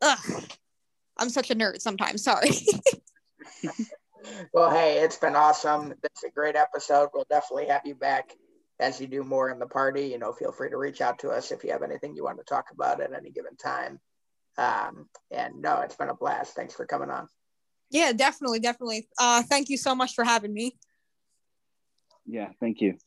[0.00, 0.44] ugh,
[1.18, 2.24] I'm such a nerd sometimes.
[2.24, 2.50] Sorry.
[4.52, 5.94] Well, hey, it's been awesome.
[6.04, 7.08] It's a great episode.
[7.12, 8.32] We'll definitely have you back
[8.78, 10.06] as you do more in the party.
[10.06, 12.38] You know, feel free to reach out to us if you have anything you want
[12.38, 13.98] to talk about at any given time.
[14.58, 16.54] Um, and no, it's been a blast.
[16.54, 17.26] Thanks for coming on.
[17.90, 19.08] yeah, definitely, definitely.
[19.18, 20.76] Uh, thank you so much for having me.
[22.26, 22.98] Yeah, thank you.